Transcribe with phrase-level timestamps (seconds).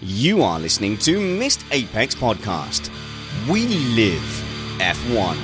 [0.00, 2.88] You are listening to Missed Apex Podcast.
[3.50, 4.22] We live
[4.78, 5.36] F1.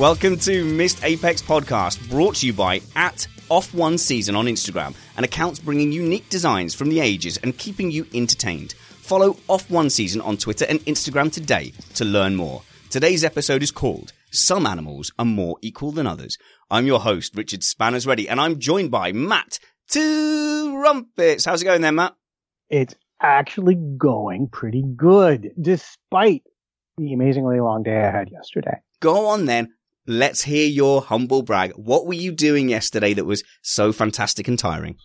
[0.00, 4.94] Welcome to Missed Apex Podcast, brought to you by at Off One Season on Instagram,
[5.18, 8.72] an account bringing unique designs from the ages and keeping you entertained.
[8.72, 12.62] Follow Off One Season on Twitter and Instagram today to learn more.
[12.92, 16.36] Today's episode is called Some Animals Are More Equal Than Others.
[16.72, 19.58] I'm your host, Richard Spanners Ready, and I'm joined by Matt
[19.90, 21.44] Trumpets.
[21.44, 22.14] How's it going there, Matt?
[22.70, 26.44] It's actually going pretty good, despite
[26.96, 28.78] the amazingly long day I had yesterday.
[29.00, 29.74] Go on then.
[30.06, 31.72] Let's hear your humble brag.
[31.72, 34.96] What were you doing yesterday that was so fantastic and tiring?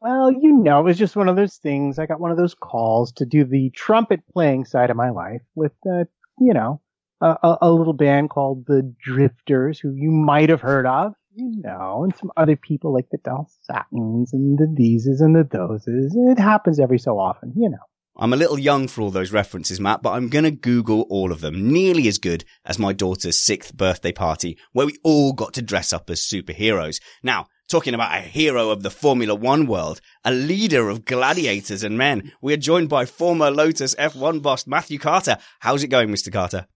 [0.00, 1.98] Well, you know, it was just one of those things.
[1.98, 5.42] I got one of those calls to do the trumpet playing side of my life
[5.56, 6.04] with, uh,
[6.38, 6.80] you know,
[7.20, 12.04] a, a, little band called the Drifters, who you might have heard of, you know,
[12.04, 16.14] and some other people like the Del-Satins and the Theses and the Thoses.
[16.16, 17.78] It happens every so often, you know.
[18.20, 21.30] I'm a little young for all those references, Matt, but I'm going to Google all
[21.30, 21.72] of them.
[21.72, 25.92] Nearly as good as my daughter's sixth birthday party, where we all got to dress
[25.92, 27.00] up as superheroes.
[27.22, 31.96] Now, talking about a hero of the Formula One world, a leader of gladiators and
[31.96, 35.36] men, we are joined by former Lotus F1 boss Matthew Carter.
[35.60, 36.32] How's it going, Mr.
[36.32, 36.66] Carter?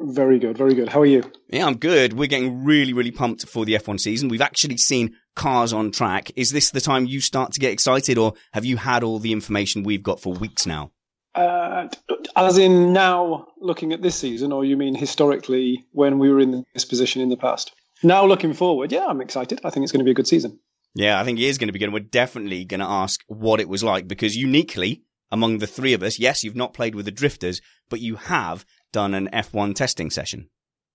[0.00, 0.88] Very good, very good.
[0.88, 1.22] How are you?
[1.48, 2.14] Yeah, I'm good.
[2.14, 4.28] We're getting really, really pumped for the F1 season.
[4.28, 6.32] We've actually seen cars on track.
[6.34, 9.32] Is this the time you start to get excited, or have you had all the
[9.32, 10.90] information we've got for weeks now?
[11.34, 11.88] Uh,
[12.36, 16.64] as in now, looking at this season, or you mean historically when we were in
[16.74, 17.72] this position in the past?
[18.02, 19.60] Now, looking forward, yeah, I'm excited.
[19.64, 20.58] I think it's going to be a good season.
[20.94, 21.92] Yeah, I think it is going to be good.
[21.92, 25.02] We're definitely going to ask what it was like because uniquely
[25.32, 27.60] among the three of us, yes, you've not played with the drifters,
[27.90, 30.48] but you have done an F1 testing session.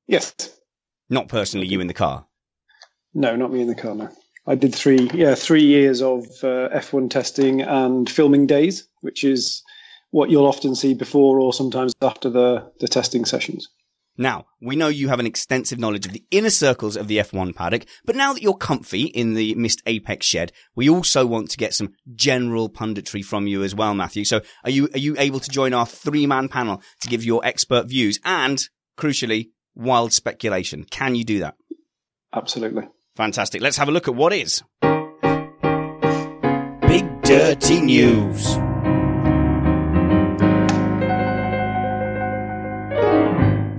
[0.08, 0.34] Yes.
[1.10, 2.26] Not personally, you in the car.
[3.14, 3.94] No, not me in the car.
[3.94, 4.10] No,
[4.48, 5.10] I did three.
[5.14, 9.62] Yeah, three years of uh, F1 testing and filming days, which is
[10.12, 13.68] what you'll often see before or sometimes after the the testing sessions.
[14.20, 17.56] Now, we know you have an extensive knowledge of the inner circles of the F1
[17.56, 21.58] paddock, but now that you're comfy in the Missed Apex shed, we also want to
[21.58, 24.26] get some general punditry from you as well, Matthew.
[24.26, 27.46] So are you, are you able to join our three man panel to give your
[27.46, 28.62] expert views and,
[28.98, 30.84] crucially, wild speculation?
[30.84, 31.56] Can you do that?
[32.34, 32.90] Absolutely.
[33.16, 33.62] Fantastic.
[33.62, 34.62] Let's have a look at what is
[36.82, 38.69] Big Dirty News.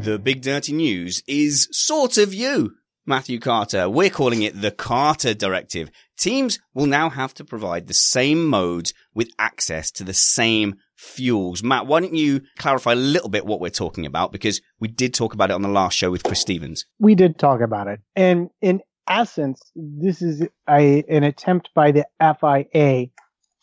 [0.03, 3.87] The big dirty news is sort of you, Matthew Carter.
[3.87, 5.91] We're calling it the Carter Directive.
[6.19, 11.63] Teams will now have to provide the same modes with access to the same fuels.
[11.63, 14.33] Matt, why don't you clarify a little bit what we're talking about?
[14.33, 16.87] Because we did talk about it on the last show with Chris Stevens.
[16.99, 18.01] We did talk about it.
[18.17, 23.09] And in essence, this is a, an attempt by the FIA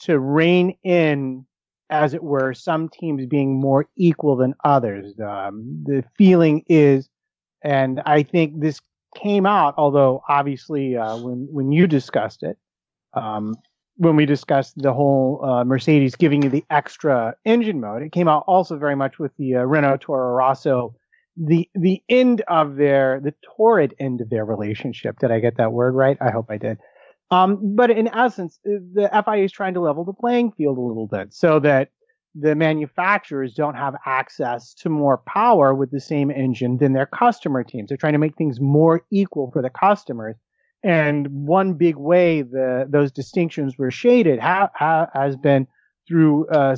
[0.01, 1.46] to rein in
[1.89, 5.13] as it were, some teams being more equal than others.
[5.19, 7.09] Um, the feeling is,
[7.63, 8.81] and I think this
[9.15, 12.57] came out, although obviously uh, when when you discussed it,
[13.13, 13.55] um,
[13.95, 18.03] when we discussed the whole uh, Mercedes giving you the extra engine mode.
[18.03, 20.95] It came out also very much with the uh, Renault Toro Rosso,
[21.35, 25.19] the the end of their the torrid end of their relationship.
[25.19, 26.17] Did I get that word right?
[26.21, 26.77] I hope I did.
[27.29, 30.81] Um, but in essence, uh, the FIA is trying to level the playing field a
[30.81, 31.89] little bit so that
[32.39, 37.63] the manufacturers don't have access to more power with the same engine than their customer
[37.63, 37.89] teams.
[37.89, 40.35] They're trying to make things more equal for the customers.
[40.83, 45.67] And one big way the those distinctions were shaded ha, ha, has been
[46.07, 46.77] through uh,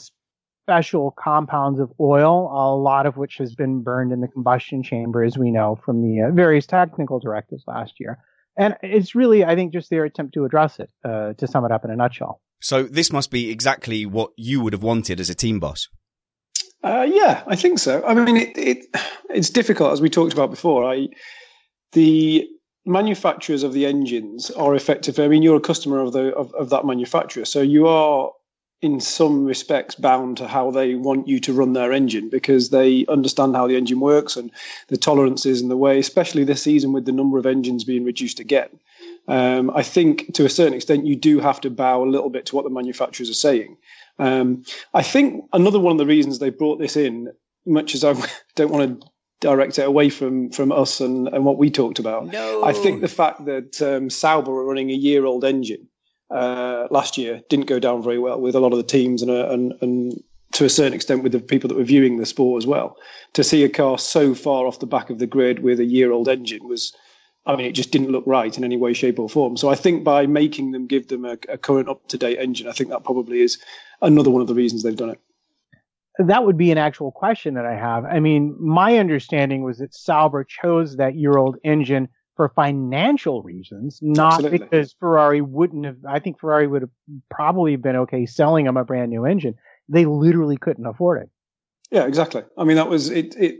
[0.65, 5.23] special compounds of oil, a lot of which has been burned in the combustion chamber,
[5.23, 8.17] as we know from the uh, various technical directives last year.
[8.59, 11.71] And it's really, I think, just their attempt to address it, uh, to sum it
[11.71, 12.41] up in a nutshell.
[12.59, 15.87] So this must be exactly what you would have wanted as a team boss.
[16.83, 18.03] Uh, yeah, I think so.
[18.05, 18.85] I mean, it, it
[19.29, 20.83] it's difficult as we talked about before.
[20.83, 21.07] I
[21.93, 22.47] the
[22.85, 25.19] manufacturers of the engines are effective.
[25.19, 28.31] I mean, you're a customer of the of, of that manufacturer, so you are
[28.81, 33.05] in some respects bound to how they want you to run their engine because they
[33.07, 34.51] understand how the engine works and
[34.87, 38.39] the tolerances and the way, especially this season with the number of engines being reduced
[38.39, 38.69] again.
[39.27, 42.45] Um, I think to a certain extent you do have to bow a little bit
[42.47, 43.77] to what the manufacturers are saying.
[44.17, 47.31] Um, I think another one of the reasons they brought this in,
[47.65, 48.13] much as I
[48.55, 49.07] don't want to
[49.41, 52.63] direct it away from from us and, and what we talked about, no.
[52.63, 55.87] I think the fact that um, Sauber are running a year old engine
[56.31, 59.31] uh, last year didn't go down very well with a lot of the teams and,
[59.31, 62.61] uh, and and to a certain extent with the people that were viewing the sport
[62.61, 62.97] as well.
[63.33, 66.11] To see a car so far off the back of the grid with a year
[66.11, 66.95] old engine was
[67.45, 69.57] I mean, it just didn't look right in any way, shape, or form.
[69.57, 72.67] So I think by making them give them a, a current, up to date engine,
[72.67, 73.57] I think that probably is
[74.01, 75.19] another one of the reasons they've done it.
[76.19, 78.05] That would be an actual question that I have.
[78.05, 82.09] I mean, my understanding was that Sauber chose that year old engine
[82.39, 84.59] for financial reasons, not Absolutely.
[84.59, 85.97] because Ferrari wouldn't have.
[86.07, 86.91] I think Ferrari would have
[87.29, 89.55] probably been okay selling them a brand new engine.
[89.89, 91.29] They literally couldn't afford it.
[91.91, 92.43] Yeah, exactly.
[92.57, 93.35] I mean, that was it.
[93.35, 93.59] It.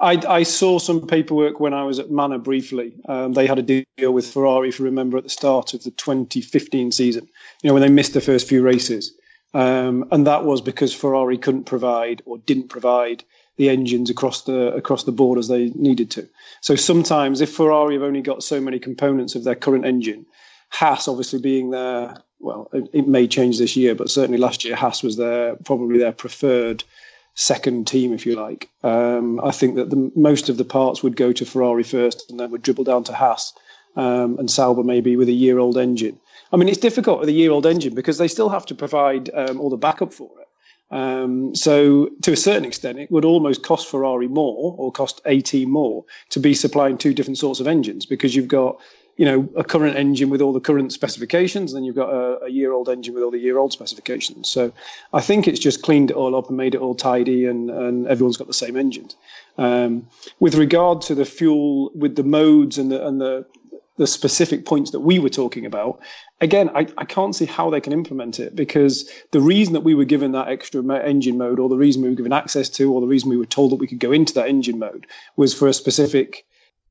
[0.00, 2.94] I, I saw some paperwork when I was at Manor briefly.
[3.06, 5.90] Um, they had a deal with Ferrari, if you remember, at the start of the
[5.90, 7.28] 2015 season.
[7.62, 9.12] You know, when they missed the first few races,
[9.52, 13.22] um, and that was because Ferrari couldn't provide or didn't provide
[13.58, 16.26] the engines across the across the board as they needed to.
[16.62, 20.24] So sometimes, if Ferrari have only got so many components of their current engine,
[20.70, 24.76] Haas obviously being their well, it, it may change this year, but certainly last year
[24.76, 26.84] Haas was their probably their preferred
[27.34, 28.68] second team, if you like.
[28.82, 32.40] Um, I think that the, most of the parts would go to Ferrari first and
[32.40, 33.52] then would dribble down to Haas
[33.96, 36.18] um, and Sauber maybe with a year old engine.
[36.52, 39.30] I mean, it's difficult with a year old engine because they still have to provide
[39.34, 40.47] um, all the backup for it.
[40.90, 45.40] Um, so, to a certain extent, it would almost cost Ferrari more or cost a
[45.40, 48.80] team more to be supplying two different sorts of engines because you've got
[49.18, 52.44] you know, a current engine with all the current specifications, and then you've got a,
[52.44, 54.48] a year old engine with all the year old specifications.
[54.48, 54.72] So
[55.12, 58.06] I think it's just cleaned it all up and made it all tidy, and, and
[58.06, 59.16] everyone's got the same engines.
[59.58, 60.06] Um,
[60.38, 63.44] with regard to the fuel, with the modes and the, and the,
[63.98, 66.00] the specific points that we were talking about,
[66.40, 69.94] again, I, I can't see how they can implement it because the reason that we
[69.94, 73.00] were given that extra engine mode, or the reason we were given access to, or
[73.00, 75.06] the reason we were told that we could go into that engine mode
[75.36, 76.46] was for a specific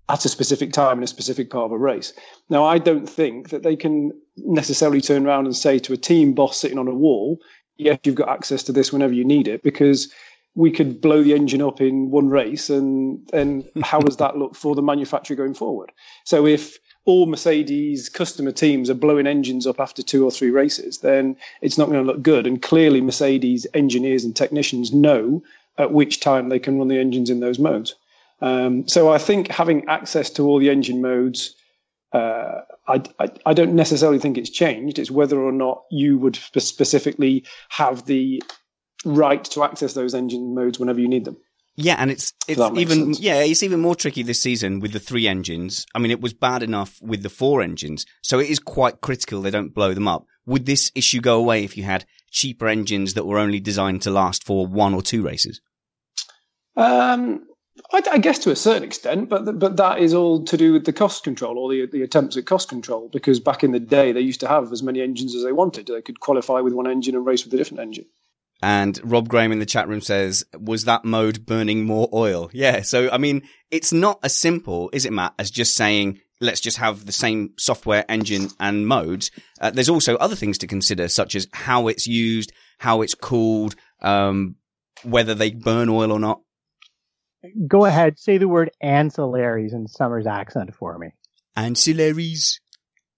[0.09, 2.13] at a specific time in a specific part of a race.
[2.49, 6.33] Now, I don't think that they can necessarily turn around and say to a team
[6.33, 7.39] boss sitting on a wall,
[7.77, 10.11] yes, you've got access to this whenever you need it, because
[10.55, 12.69] we could blow the engine up in one race.
[12.69, 15.91] And then how does that look for the manufacturer going forward?
[16.23, 20.99] So if all Mercedes customer teams are blowing engines up after two or three races,
[20.99, 22.45] then it's not going to look good.
[22.45, 25.41] And clearly, Mercedes engineers and technicians know
[25.77, 27.95] at which time they can run the engines in those modes.
[28.41, 31.55] Um, so I think having access to all the engine modes,
[32.11, 34.99] uh, I, I, I, don't necessarily think it's changed.
[34.99, 38.43] It's whether or not you would specifically have the
[39.05, 41.37] right to access those engine modes whenever you need them.
[41.79, 43.19] Yeah, and it's it's even sense.
[43.19, 45.85] yeah, it's even more tricky this season with the three engines.
[45.93, 49.41] I mean, it was bad enough with the four engines, so it is quite critical
[49.41, 50.25] they don't blow them up.
[50.47, 54.11] Would this issue go away if you had cheaper engines that were only designed to
[54.11, 55.61] last for one or two races?
[56.75, 57.45] Um,
[57.93, 60.85] I, I, guess to a certain extent, but but that is all to do with
[60.85, 63.07] the cost control or the the attempts at cost control.
[63.07, 65.85] Because back in the day, they used to have as many engines as they wanted.
[65.85, 68.05] They could qualify with one engine and race with a different engine.
[68.61, 72.81] And Rob Graham in the chat room says, "Was that mode burning more oil?" Yeah.
[72.81, 76.77] So I mean, it's not as simple, is it, Matt, as just saying let's just
[76.77, 79.31] have the same software engine and modes.
[79.59, 83.75] Uh, there's also other things to consider, such as how it's used, how it's cooled,
[84.03, 84.55] um,
[85.01, 86.41] whether they burn oil or not
[87.67, 91.09] go ahead, say the word ancillaries in Summer's accent for me.
[91.57, 92.59] Ancillaries.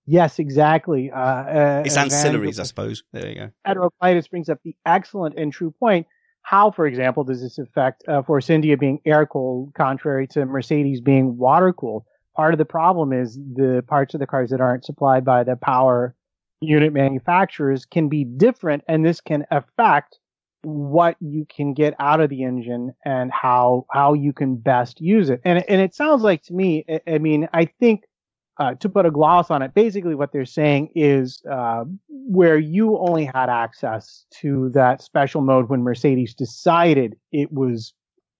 [0.10, 1.12] Yes, exactly.
[1.12, 3.04] Uh, uh, it's ancillaries, I suppose.
[3.14, 3.50] There you go.
[3.68, 6.08] Heteroclitus brings up the excellent and true point.
[6.42, 11.00] How, for example, does this affect uh, Force India being air cooled, contrary to Mercedes
[11.00, 12.06] being water cooled?
[12.36, 15.56] Part of the problem is the parts of the cars that aren't supplied by the
[15.56, 16.16] power
[16.60, 20.18] unit manufacturers can be different, and this can affect
[20.64, 25.30] what you can get out of the engine and how how you can best use
[25.30, 25.40] it.
[25.46, 28.06] And and it sounds like to me, I, I mean, I think
[28.60, 32.98] uh, to put a gloss on it, basically what they're saying is uh, where you
[32.98, 37.94] only had access to that special mode when Mercedes decided it was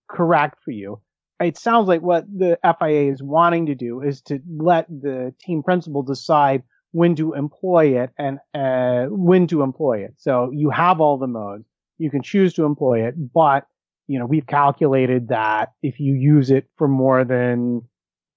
[0.10, 1.00] correct for you.
[1.40, 5.64] It sounds like what the FIA is wanting to do is to let the team
[5.64, 10.16] principal decide when to employ it and uh, when to employ it.
[10.18, 11.66] So you have all the modes.
[11.98, 13.68] You can choose to employ it, but
[14.08, 17.84] you know we've calculated that if you use it for more than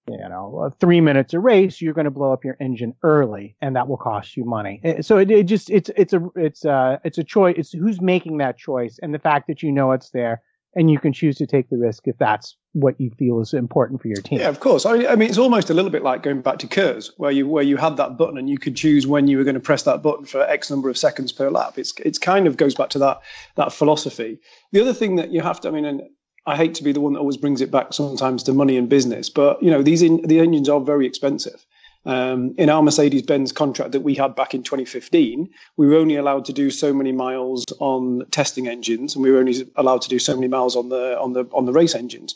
[0.09, 3.77] you know three minutes a race, you're going to blow up your engine early, and
[3.77, 4.81] that will cost you money.
[4.85, 7.55] Eh, so it, it just it's it's a it's a it's a choice.
[7.59, 10.43] It's who's making that choice, and the fact that you know it's there
[10.75, 14.01] and you can choose to take the risk if that's what you feel is important
[14.01, 14.39] for your team.
[14.39, 14.87] Yeah, of course.
[14.87, 17.31] I mean, I mean, it's almost a little bit like going back to KERS, where
[17.31, 19.61] you where you had that button and you could choose when you were going to
[19.61, 21.77] press that button for X number of seconds per lap.
[21.77, 23.21] It's it's kind of goes back to that
[23.57, 24.39] that philosophy.
[24.73, 26.03] The other thing that you have to, I mean, and
[26.45, 28.89] I hate to be the one that always brings it back sometimes to money and
[28.89, 31.65] business, but you know, these in, the engines are very expensive.
[32.05, 36.17] Um, in our Mercedes Benz contract that we had back in 2015, we were only
[36.17, 40.09] allowed to do so many miles on testing engines, and we were only allowed to
[40.09, 42.35] do so many miles on the on the on the race engines.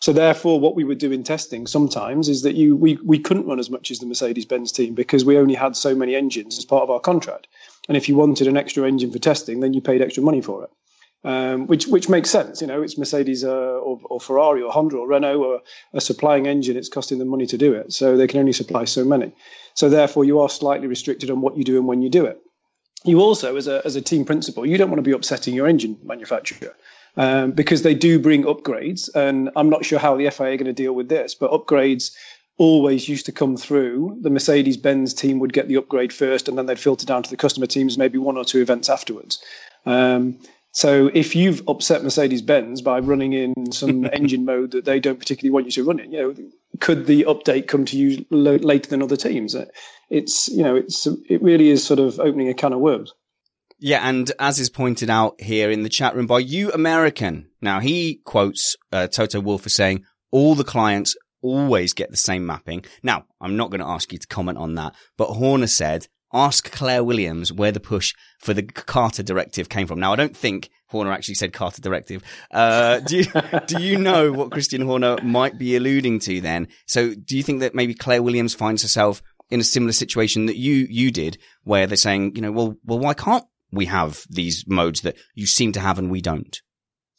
[0.00, 3.46] So therefore, what we would do in testing sometimes is that you we we couldn't
[3.46, 6.58] run as much as the Mercedes Benz team because we only had so many engines
[6.58, 7.46] as part of our contract.
[7.88, 10.62] And if you wanted an extra engine for testing, then you paid extra money for
[10.64, 10.70] it
[11.26, 12.60] um, which which makes sense.
[12.60, 15.60] You know, it's Mercedes uh, or, or, Ferrari or Honda or Renault or
[15.92, 16.76] a supplying engine.
[16.76, 19.32] It's costing them money to do it, so they can only supply so many.
[19.74, 22.40] So therefore, you are slightly restricted on what you do and when you do it.
[23.04, 25.66] You also, as a as a team principal, you don't want to be upsetting your
[25.66, 26.74] engine manufacturer.
[27.18, 30.66] Um, because they do bring upgrades, and I'm not sure how the FIA are going
[30.66, 32.12] to deal with this, but upgrades
[32.58, 34.18] always used to come through.
[34.20, 37.30] The Mercedes Benz team would get the upgrade first, and then they'd filter down to
[37.30, 39.42] the customer teams maybe one or two events afterwards.
[39.86, 40.38] Um,
[40.76, 45.18] so if you've upset Mercedes Benz by running in some engine mode that they don't
[45.18, 46.36] particularly want you to run in, you know,
[46.80, 49.56] could the update come to you lo- later than other teams?
[50.10, 53.14] It's you know, it's it really is sort of opening a can of worms.
[53.78, 57.48] Yeah, and as is pointed out here in the chat room by you American.
[57.62, 62.44] Now he quotes uh, Toto Wolff as saying all the clients always get the same
[62.44, 62.84] mapping.
[63.02, 66.70] Now I'm not going to ask you to comment on that, but Horner said ask
[66.70, 70.00] Claire Williams where the push for the Carter directive came from.
[70.00, 72.22] Now, I don't think Horner actually said Carter directive.
[72.50, 73.24] Uh, do you,
[73.66, 76.68] do you know what Christian Horner might be alluding to then?
[76.86, 80.56] So do you think that maybe Claire Williams finds herself in a similar situation that
[80.56, 84.64] you, you did where they're saying, you know, well, well, why can't we have these
[84.66, 86.60] modes that you seem to have and we don't?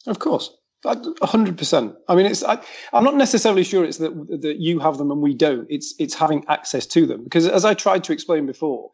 [0.06, 0.50] Of course.
[0.84, 1.94] Hundred percent.
[2.08, 2.44] I mean, it's.
[2.44, 2.60] I,
[2.92, 5.66] am not necessarily sure it's that that you have them and we don't.
[5.68, 8.90] It's it's having access to them because, as I tried to explain before,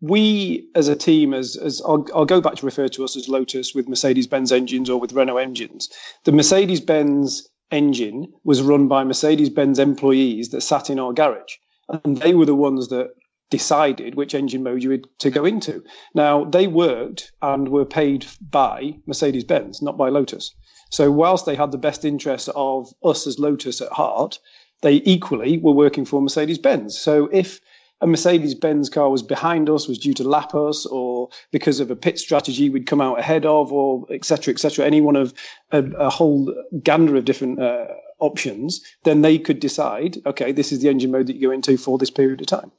[0.00, 3.28] we as a team, as as I'll, I'll go back to refer to us as
[3.28, 5.88] Lotus with Mercedes Benz engines or with Renault engines.
[6.24, 11.54] The Mercedes Benz engine was run by Mercedes Benz employees that sat in our garage,
[11.88, 13.10] and they were the ones that
[13.50, 15.82] decided which engine mode you were to go into.
[16.14, 20.54] Now they worked and were paid by Mercedes Benz, not by Lotus.
[20.90, 24.38] So whilst they had the best interests of us as Lotus at heart,
[24.82, 26.98] they equally were working for Mercedes Benz.
[26.98, 27.60] So if
[28.00, 31.90] a Mercedes Benz car was behind us, was due to lap us, or because of
[31.90, 34.54] a pit strategy we'd come out ahead of, or etc.
[34.54, 34.86] etc.
[34.86, 35.34] any one of
[35.72, 37.86] a, a whole gander of different uh,
[38.20, 41.76] options, then they could decide, okay, this is the engine mode that you go into
[41.76, 42.70] for this period of time.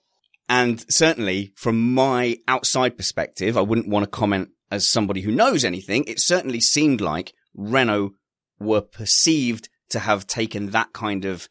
[0.47, 5.63] And certainly from my outside perspective, I wouldn't want to comment as somebody who knows
[5.63, 6.05] anything.
[6.07, 8.11] It certainly seemed like Renault
[8.59, 11.47] were perceived to have taken that kind of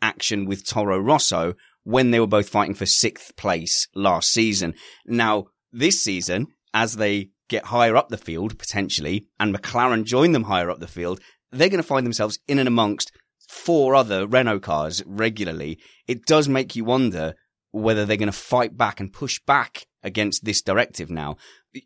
[0.00, 1.54] action with Toro Rosso
[1.84, 4.74] when they were both fighting for sixth place last season.
[5.06, 10.44] Now, this season, as they get higher up the field, potentially, and McLaren join them
[10.44, 13.12] higher up the field, they're going to find themselves in and amongst
[13.48, 15.78] four other Renault cars regularly.
[16.06, 17.34] It does make you wonder
[17.70, 21.36] whether they're going to fight back and push back against this directive now.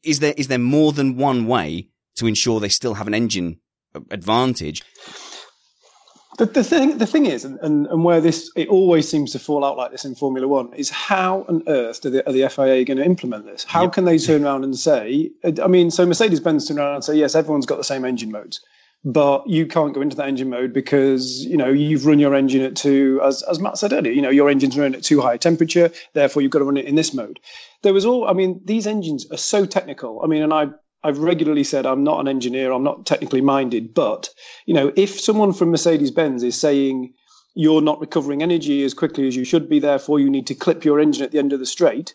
[0.04, 3.61] Is there, is there more than one way to ensure they still have an engine
[3.94, 4.82] uh, advantage?
[6.38, 9.38] The, the thing, the thing is, and, and, and, where this it always seems to
[9.38, 12.46] fall out like this in Formula One is how on earth are the, are the
[12.49, 13.64] FIA going to implement this?
[13.64, 13.92] How yep.
[13.94, 15.30] can they turn around and say?
[15.42, 18.04] Uh, I mean, so Mercedes Benz turn around and say, yes, everyone's got the same
[18.04, 18.61] engine modes,
[19.02, 22.61] but you can't go into that engine mode because you know you've run your engine
[22.61, 25.35] at too, as as Matt said earlier, you know your engine's running at too high
[25.35, 27.40] a temperature, therefore you've got to run it in this mode.
[27.82, 30.20] There was all, I mean, these engines are so technical.
[30.23, 30.66] I mean, and I
[31.06, 34.28] I've regularly said I'm not an engineer, I'm not technically minded, but
[34.66, 37.14] you know, if someone from Mercedes Benz is saying
[37.54, 40.84] you're not recovering energy as quickly as you should be, therefore you need to clip
[40.84, 42.14] your engine at the end of the straight.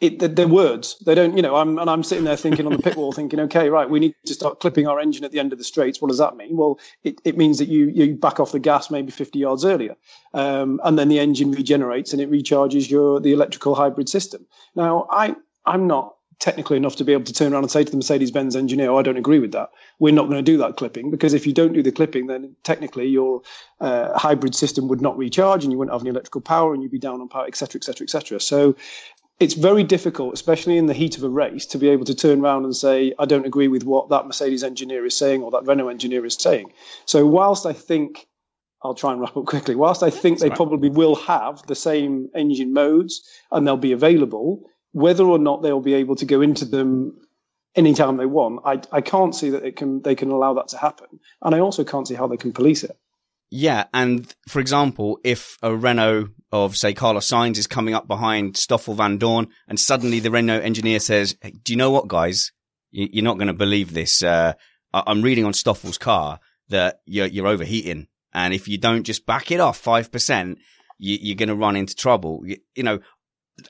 [0.00, 0.98] It, they're words.
[1.06, 1.56] They don't, you know.
[1.56, 4.14] I'm and I'm sitting there thinking on the pit wall, thinking, okay, right, we need
[4.26, 6.02] to start clipping our engine at the end of the straights.
[6.02, 6.58] What does that mean?
[6.58, 9.96] Well, it, it means that you you back off the gas maybe 50 yards earlier,
[10.34, 14.44] um, and then the engine regenerates and it recharges your the electrical hybrid system.
[14.74, 17.90] Now, I I'm not technically enough to be able to turn around and say to
[17.90, 19.70] the Mercedes Benz engineer, oh, I don't agree with that.
[19.98, 22.54] We're not going to do that clipping because if you don't do the clipping, then
[22.62, 23.42] technically your
[23.80, 26.92] uh, hybrid system would not recharge and you wouldn't have any electrical power and you'd
[26.92, 28.38] be down on power, et cetera, et cetera, et cetera.
[28.38, 28.76] So
[29.40, 32.40] it's very difficult, especially in the heat of a race, to be able to turn
[32.40, 35.64] around and say, I don't agree with what that Mercedes engineer is saying or that
[35.64, 36.72] Renault engineer is saying.
[37.06, 38.26] So whilst I think
[38.82, 39.74] I'll try and wrap up quickly.
[39.74, 40.56] Whilst I think That's they right.
[40.56, 45.78] probably will have the same engine modes and they'll be available, whether or not they'll
[45.78, 47.20] be able to go into them
[47.74, 50.78] anytime they want, I, I can't see that it can they can allow that to
[50.78, 52.98] happen, and I also can't see how they can police it.
[53.50, 58.56] Yeah, and for example, if a Renault of say Carlos Sainz is coming up behind
[58.56, 62.52] Stoffel Vandoorne, and suddenly the Renault engineer says, hey, "Do you know what, guys?
[62.90, 64.22] You're not going to believe this.
[64.22, 64.54] Uh,
[64.94, 69.50] I'm reading on Stoffel's car that you're, you're overheating, and if you don't just back
[69.50, 70.58] it off five percent."
[70.98, 72.42] you, are going to run into trouble.
[72.44, 73.00] You, you, know,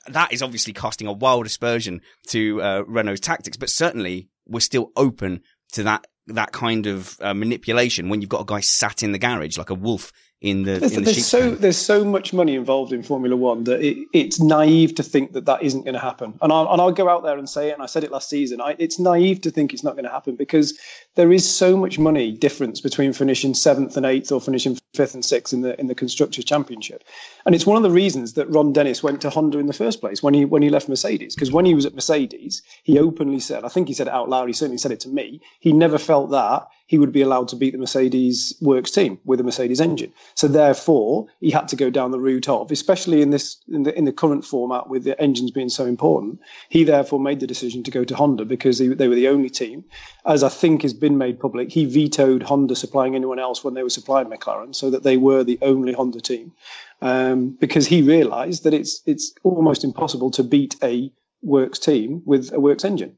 [0.07, 4.91] that is obviously casting a wild aspersion to uh, Renault's tactics, but certainly we're still
[4.95, 5.41] open
[5.73, 9.17] to that that kind of uh, manipulation when you've got a guy sat in the
[9.17, 12.55] garage like a wolf in the there's, in the there's so there's so much money
[12.55, 15.99] involved in Formula One that it, it's naive to think that that isn't going to
[15.99, 16.37] happen.
[16.43, 17.73] And I'll, and I'll go out there and say it.
[17.73, 18.61] And I said it last season.
[18.61, 20.77] I, it's naive to think it's not going to happen because
[21.15, 25.25] there is so much money difference between finishing seventh and eighth or finishing fifth and
[25.25, 27.03] sixth in the in the constructors championship.
[27.47, 30.01] And it's one of the reasons that Ron Dennis went to Honda in the first
[30.01, 31.33] place when he when he left Mercedes.
[31.33, 34.29] Because when he was at Mercedes, he openly said, I think he said it out
[34.29, 34.47] loud.
[34.47, 35.41] He certainly said it to me.
[35.59, 39.39] He never felt that he would be allowed to beat the Mercedes works team with
[39.39, 40.11] a Mercedes engine.
[40.35, 43.95] So therefore, he had to go down the route of, especially in this in the
[43.97, 46.39] in the current format with the engines being so important.
[46.69, 49.49] He therefore made the decision to go to Honda because they, they were the only
[49.49, 49.83] team,
[50.25, 51.71] as I think has been made public.
[51.71, 55.43] He vetoed Honda supplying anyone else when they were supplying McLaren, so that they were
[55.43, 56.53] the only Honda team,
[57.01, 61.11] um, because he realised that it's it's almost impossible to beat a
[61.41, 63.17] works team with a works engine.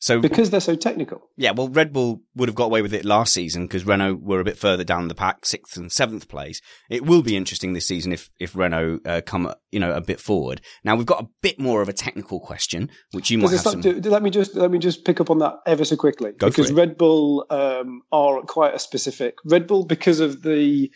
[0.00, 1.28] So because they're so technical.
[1.36, 4.38] Yeah, well, Red Bull would have got away with it last season because Renault were
[4.38, 6.60] a bit further down the pack, sixth and seventh place.
[6.88, 10.20] It will be interesting this season if if Renault uh, come you know a bit
[10.20, 10.60] forward.
[10.84, 13.82] Now we've got a bit more of a technical question, which you might have some...
[13.82, 16.48] to, let me just let me just pick up on that ever so quickly Go
[16.48, 20.92] because Red Bull um, are quite a specific Red Bull because of the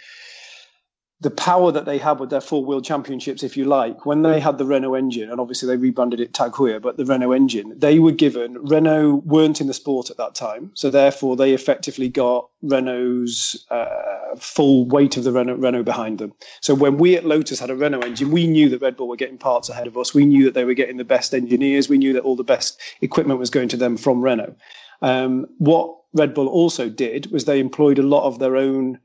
[1.22, 4.40] the power that they had with their four wheel championships, if you like, when they
[4.40, 7.72] had the Renault engine, and obviously they rebranded it Tag Heuer, but the Renault engine,
[7.78, 12.08] they were given Renault weren't in the sport at that time, so therefore they effectively
[12.08, 16.32] got Renault's uh, full weight of the Renault, Renault behind them.
[16.61, 19.16] So when we at Lotus had a Renault engine, we knew that Red Bull were
[19.16, 20.12] getting parts ahead of us.
[20.12, 21.88] We knew that they were getting the best engineers.
[21.88, 24.56] We knew that all the best equipment was going to them from Renault.
[25.02, 28.98] Um, what Red Bull also did was they employed a lot of their own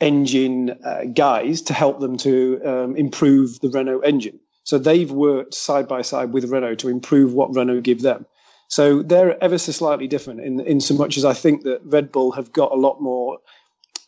[0.00, 4.38] engine uh, guys to help them to um, improve the Renault engine.
[4.64, 8.26] So they've worked side by side with Renault to improve what Renault give them.
[8.68, 12.12] So they're ever so slightly different in in so much as I think that Red
[12.12, 13.38] Bull have got a lot more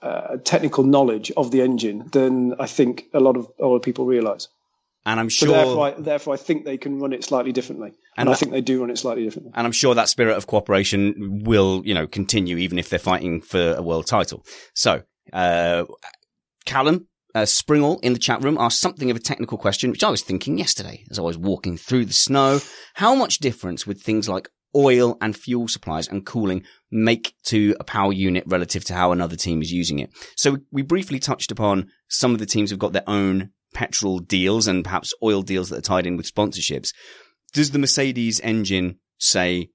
[0.03, 3.83] uh, technical knowledge of the engine than I think a lot of a lot of
[3.83, 4.49] people realise.
[5.07, 5.49] And I'm sure.
[5.49, 8.35] So therefore, I, therefore, I think they can run it slightly differently, and, and I
[8.35, 9.53] think they do run it slightly differently.
[9.55, 13.41] And I'm sure that spirit of cooperation will, you know, continue even if they're fighting
[13.41, 14.45] for a world title.
[14.75, 15.85] So uh,
[16.67, 20.11] Callum uh, Springall in the chat room asked something of a technical question, which I
[20.11, 22.61] was thinking yesterday as I was walking through the snow.
[22.95, 27.85] How much difference would things like oil and fuel supplies and cooling make to a
[27.85, 30.11] power unit relative to how another team is using it?
[30.37, 34.67] So we briefly touched upon some of the teams have got their own petrol deals
[34.67, 36.93] and perhaps oil deals that are tied in with sponsorships.
[37.53, 39.71] Does the Mercedes engine say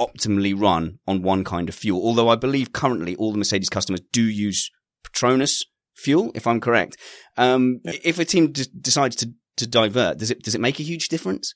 [0.00, 2.02] optimally run on one kind of fuel?
[2.02, 4.70] Although I believe currently all the Mercedes customers do use
[5.04, 5.64] Petronas
[5.94, 6.96] fuel, if I'm correct.
[7.36, 7.92] Um, yeah.
[8.02, 11.08] If a team d- decides to, to divert, does it does it make a huge
[11.08, 11.54] difference?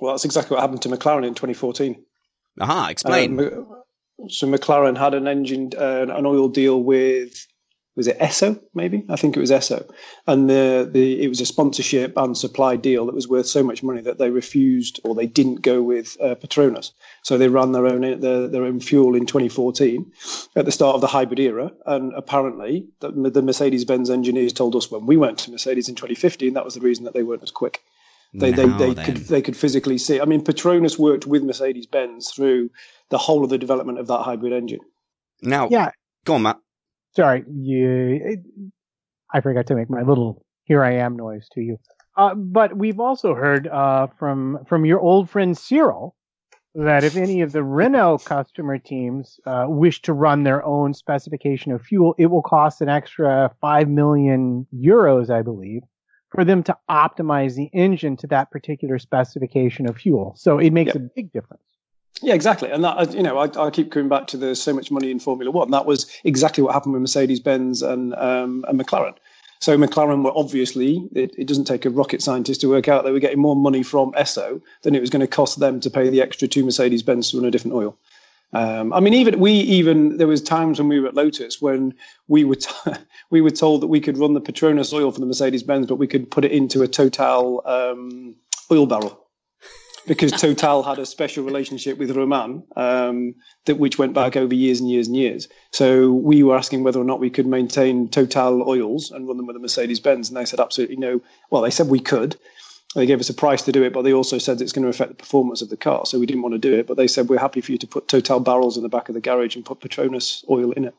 [0.00, 2.02] Well, that's exactly what happened to McLaren in 2014.
[2.60, 3.38] Aha, explain.
[3.38, 3.82] Um,
[4.28, 7.46] so McLaren had an engine, uh, an oil deal with
[7.96, 9.88] was it Esso maybe I think it was Esso,
[10.26, 13.82] and the the it was a sponsorship and supply deal that was worth so much
[13.82, 17.86] money that they refused or they didn't go with uh, Petronas, so they ran their
[17.86, 20.12] own their, their own fuel in 2014
[20.54, 24.76] at the start of the hybrid era, and apparently the, the Mercedes Benz engineers told
[24.76, 27.42] us when we went to Mercedes in 2015 that was the reason that they weren't
[27.42, 27.82] as quick.
[28.34, 30.20] They, they, they could they could physically see.
[30.20, 32.70] I mean, Petronas worked with Mercedes Benz through
[33.08, 34.80] the whole of the development of that hybrid engine.
[35.40, 35.90] Now, Yeah.
[36.24, 36.58] go on, Matt.
[37.16, 38.42] Sorry, you,
[39.32, 41.78] I forgot to make my little "here I am" noise to you.
[42.14, 46.14] Uh, but we've also heard uh, from from your old friend Cyril
[46.74, 51.72] that if any of the Renault customer teams uh, wish to run their own specification
[51.72, 55.80] of fuel, it will cost an extra five million euros, I believe,
[56.28, 60.34] for them to optimize the engine to that particular specification of fuel.
[60.36, 60.96] So it makes Yep.
[60.96, 61.62] a big difference.
[62.22, 62.70] Yeah, exactly.
[62.70, 65.18] And that, you know, I, I keep coming back to there's so much money in
[65.18, 65.70] Formula One.
[65.70, 69.14] That was exactly what happened with Mercedes Benz and um, and McLaren.
[69.60, 73.12] So McLaren were obviously it, it doesn't take a rocket scientist to work out they
[73.12, 76.08] were getting more money from Esso than it was going to cost them to pay
[76.08, 77.96] the extra to Mercedes Benz to run a different oil.
[78.52, 81.94] Um, I mean, even we even there was times when we were at Lotus when
[82.28, 82.92] we were t-
[83.30, 85.96] we were told that we could run the Petronas oil for the Mercedes Benz, but
[85.96, 88.34] we could put it into a Total um,
[88.70, 89.25] oil barrel
[90.06, 94.80] because Total had a special relationship with Roman, um, that which went back over years
[94.80, 95.48] and years and years.
[95.72, 99.46] So we were asking whether or not we could maintain Total oils and run them
[99.46, 101.20] with a Mercedes Benz, and they said absolutely no.
[101.50, 102.36] Well, they said we could.
[102.94, 104.88] They gave us a price to do it, but they also said it's going to
[104.88, 106.86] affect the performance of the car, so we didn't want to do it.
[106.86, 109.14] But they said we're happy for you to put Total barrels in the back of
[109.14, 110.94] the garage and put Petronas oil in it.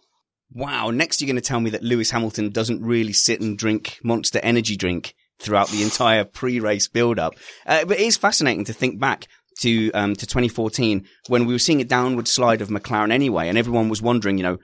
[0.53, 0.91] Wow.
[0.91, 4.39] Next, you're going to tell me that Lewis Hamilton doesn't really sit and drink Monster
[4.43, 7.35] Energy drink throughout the entire pre-race build-up.
[7.65, 9.27] Uh, but it is fascinating to think back
[9.59, 13.57] to um, to 2014 when we were seeing a downward slide of McLaren anyway, and
[13.57, 14.57] everyone was wondering, you know,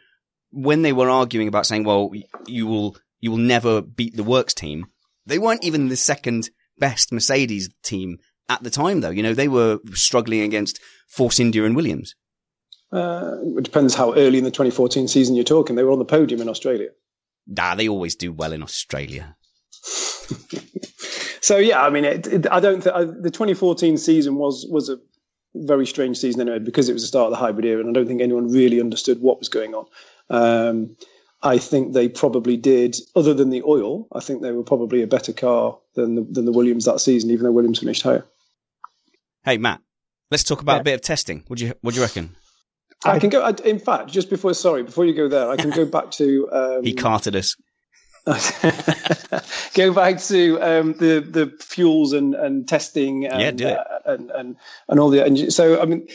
[0.52, 2.12] when they were arguing about saying, "Well,
[2.48, 4.86] you will you will never beat the works team,"
[5.26, 8.18] they weren't even the second best Mercedes team
[8.50, 9.10] at the time, though.
[9.10, 12.16] You know, they were struggling against Force India and Williams.
[12.92, 15.76] Uh, it depends how early in the 2014 season you're talking.
[15.76, 16.90] They were on the podium in Australia.
[17.58, 19.36] Ah, they always do well in Australia.
[21.42, 22.82] So yeah, I mean, it, it, I don't.
[22.82, 24.98] Th- I, the 2014 season was was a
[25.54, 27.92] very strange season anyway because it was the start of the hybrid era, and I
[27.92, 29.86] don't think anyone really understood what was going on.
[30.30, 30.96] Um,
[31.42, 34.08] I think they probably did, other than the oil.
[34.14, 37.30] I think they were probably a better car than the, than the Williams that season,
[37.32, 38.24] even though Williams finished higher.
[39.44, 39.82] Hey, Matt,
[40.32, 40.82] let's talk about Yeah.
[40.82, 41.44] a bit of testing.
[41.48, 42.38] What do you What do you reckon?
[43.04, 43.46] I can go.
[43.66, 46.48] In fact, just before, sorry, before you go there, I can go back to.
[46.54, 47.58] Um, He carted us.
[49.74, 53.78] go back to um, the the fuels and, and testing and, Yeah, do it.
[53.78, 54.56] uh, and, and
[54.88, 55.52] and all the engine.
[55.52, 56.08] So I mean,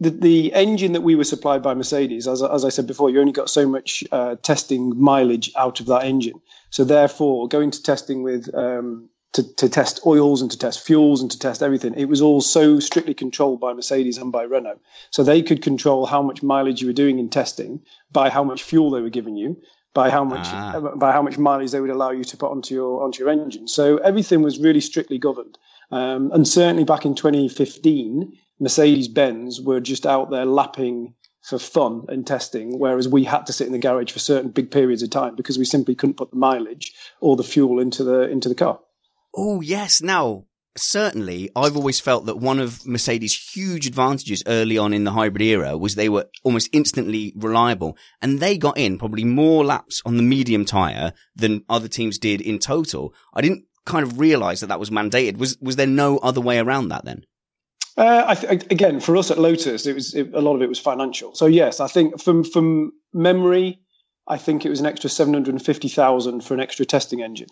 [0.00, 3.20] the the engine that we were supplied by Mercedes, as as I said before, you
[3.20, 6.40] only got so much uh, testing mileage out of that engine.
[6.70, 11.20] So therefore, going to testing with um, to, to test oils and to test fuels
[11.20, 14.80] and to test everything, it was all so strictly controlled by Mercedes and by Renault.
[15.10, 18.62] So they could control how much mileage you were doing in testing by how much
[18.62, 19.60] fuel they were giving you
[19.94, 20.80] by how much Ah.
[20.96, 23.66] by how much mileage they would allow you to put onto your onto your engine.
[23.68, 25.56] So everything was really strictly governed.
[25.90, 32.06] Um, and certainly back in 2015, Mercedes Benz were just out there lapping for fun
[32.08, 35.10] and testing, whereas we had to sit in the garage for certain big periods of
[35.10, 38.54] time because we simply couldn't put the mileage or the fuel into the into the
[38.54, 38.80] car.
[39.36, 40.00] Oh, yes.
[40.00, 40.44] Now,
[40.76, 45.42] certainly, I've always felt that one of Mercedes' huge advantages early on in the hybrid
[45.42, 50.16] era was they were almost instantly reliable and they got in probably more laps on
[50.16, 53.14] the medium tyre than other teams did in total.
[53.34, 55.38] I didn't kind of realize that that was mandated.
[55.38, 57.24] Was, was there no other way around that then?
[57.96, 60.80] Uh, th- again, for us at Lotus, it was it, a lot of it was
[60.80, 61.34] financial.
[61.34, 63.78] So yes, I think from from memory,
[64.26, 67.22] I think it was an extra seven hundred and fifty thousand for an extra testing
[67.22, 67.46] engine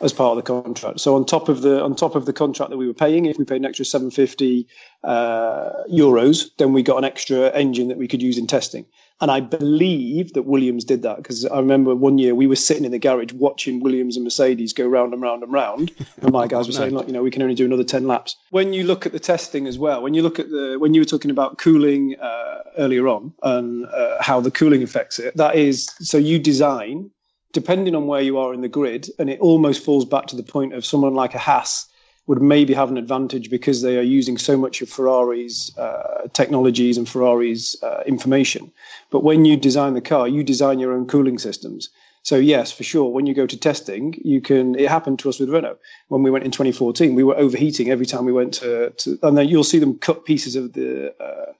[0.00, 1.00] as part of the contract.
[1.00, 3.38] So on top of the on top of the contract that we were paying, if
[3.38, 4.66] we paid an extra seven fifty
[5.02, 8.84] uh, euros, then we got an extra engine that we could use in testing.
[9.18, 12.84] And I believe that Williams did that because I remember one year we were sitting
[12.84, 16.46] in the garage watching Williams and Mercedes go round and round and round, and my
[16.48, 18.84] guys were saying, "Look, you know, we can only do another ten laps." When you
[18.84, 21.30] look at the testing as well, when you look at the when you were talking
[21.30, 26.18] about cooling uh, earlier on and uh, how the cooling affects it, that is so
[26.18, 27.10] you design
[27.56, 30.42] depending on where you are in the grid, and it almost falls back to the
[30.42, 31.86] point of someone like a Haas
[32.26, 36.98] would maybe have an advantage because they are using so much of Ferrari's uh, technologies
[36.98, 38.70] and Ferrari's uh, information.
[39.08, 41.88] But when you design the car, you design your own cooling systems.
[42.26, 44.74] So yes, for sure, when you go to testing, you can.
[44.74, 47.14] It happened to us with Renault when we went in 2014.
[47.14, 50.24] We were overheating every time we went to, to and then you'll see them cut
[50.24, 51.14] pieces of the.
[51.22, 51.52] Uh,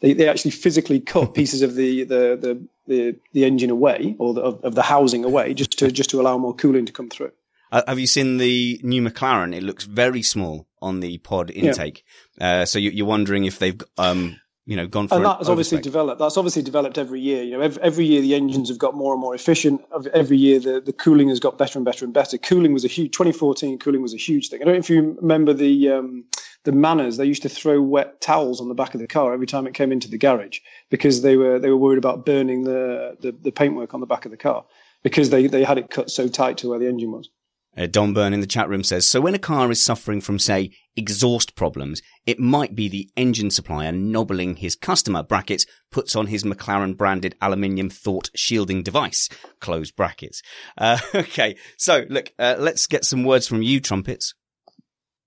[0.00, 4.34] they, they actually physically cut pieces of the the the the, the engine away or
[4.34, 7.08] the, of, of the housing away just to just to allow more cooling to come
[7.08, 7.32] through.
[7.72, 9.56] Uh, have you seen the new McLaren?
[9.56, 12.04] It looks very small on the pod intake.
[12.38, 12.60] Yeah.
[12.60, 14.38] Uh, so you, are wondering if they've um,
[14.70, 15.16] you know, gone for.
[15.16, 16.20] And that's obviously developed.
[16.20, 17.42] That's obviously developed every year.
[17.42, 19.84] You know, every, every, year the engines have got more and more efficient.
[20.14, 22.38] Every year the, the cooling has got better and better and better.
[22.38, 23.10] Cooling was a huge.
[23.10, 24.62] 2014 cooling was a huge thing.
[24.62, 26.24] I don't know if you remember the um,
[26.62, 27.16] the Manors.
[27.16, 29.74] They used to throw wet towels on the back of the car every time it
[29.74, 33.50] came into the garage because they were they were worried about burning the the, the
[33.50, 34.64] paintwork on the back of the car
[35.02, 37.28] because they they had it cut so tight to where the engine was.
[37.76, 40.38] Uh, Don Byrne in the chat room says, so when a car is suffering from,
[40.38, 46.26] say, exhaust problems, it might be the engine supplier nobbling his customer, brackets, puts on
[46.26, 49.28] his McLaren branded aluminium thought shielding device,
[49.60, 50.42] close brackets.
[50.76, 51.56] Uh, okay.
[51.76, 54.34] So look, uh, let's get some words from you, trumpets.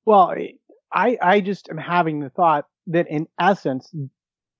[0.05, 0.33] Well,
[0.91, 3.89] I, I just am having the thought that in essence,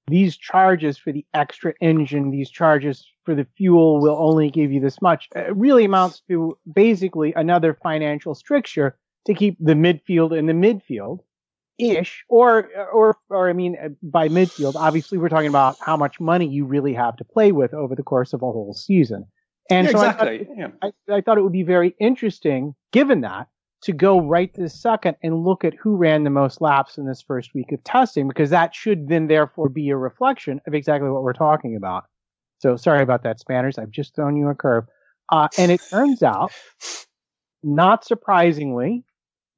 [0.08, 4.80] these charges for the extra engine, these charges for the fuel will only give you
[4.80, 5.30] this much.
[5.36, 11.20] It really amounts to basically another financial stricture to keep the midfield in the midfield
[11.80, 16.48] ish or or or I mean by midfield obviously we're talking about how much money
[16.48, 19.26] you really have to play with over the course of a whole season.
[19.72, 20.28] And yeah, so exactly.
[20.28, 20.68] I thought, yeah.
[21.10, 23.48] I, I thought it would be very interesting given that
[23.84, 27.22] to go right this second and look at who ran the most laps in this
[27.22, 31.24] first week of testing because that should then therefore be a reflection of exactly what
[31.24, 32.06] we're talking about.
[32.60, 33.78] So sorry about that, Spanners.
[33.78, 34.86] I've just thrown you a curve.
[35.30, 36.52] Uh, and it turns out,
[37.62, 39.04] not surprisingly,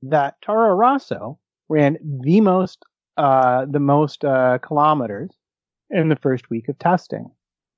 [0.02, 2.84] that Toro Rosso ran the most,
[3.18, 5.32] uh, the most uh, kilometers
[5.92, 7.30] in the first week of testing,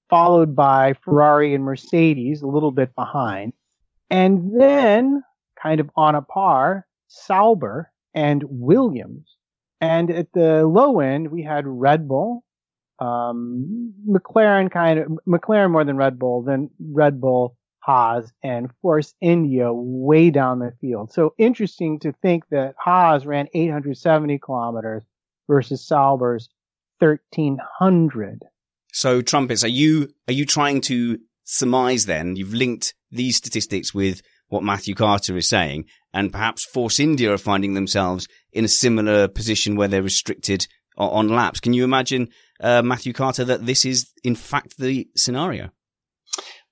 [0.10, 3.52] followed by Ferrari and Mercedes a little bit behind.
[4.10, 5.24] And then
[5.62, 9.36] kind of on a par, Sauber and Williams.
[9.80, 12.44] And at the low end, we had Red Bull,
[13.00, 19.14] um, McLaren kind of, McLaren more than Red Bull, then Red Bull, Haas, and Force
[19.22, 21.12] India way down the field.
[21.14, 25.04] So interesting to think that Haas ran 870 kilometers
[25.48, 26.50] versus Sauber's
[27.00, 28.44] 1300.
[28.92, 32.36] So trumpets, are you, are you trying to surmise then?
[32.36, 37.38] You've linked these statistics with what Matthew Carter is saying, and perhaps Force India are
[37.38, 41.60] finding themselves in a similar position where they're restricted on, laps.
[41.60, 42.30] Can you imagine,
[42.60, 45.70] uh, Matthew Carter, that this is in fact the scenario?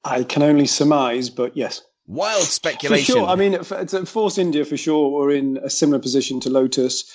[0.03, 1.81] I can only surmise, but yes.
[2.07, 3.15] Wild speculation.
[3.15, 3.27] For sure.
[3.27, 7.11] I mean, Force India for sure were in a similar position to Lotus.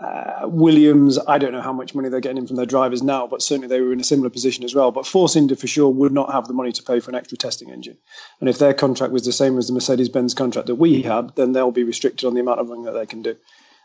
[0.00, 3.28] Uh, Williams, I don't know how much money they're getting in from their drivers now,
[3.28, 4.90] but certainly they were in a similar position as well.
[4.90, 7.38] But Force India for sure would not have the money to pay for an extra
[7.38, 7.96] testing engine.
[8.40, 11.36] And if their contract was the same as the Mercedes Benz contract that we had,
[11.36, 13.36] then they'll be restricted on the amount of running that they can do.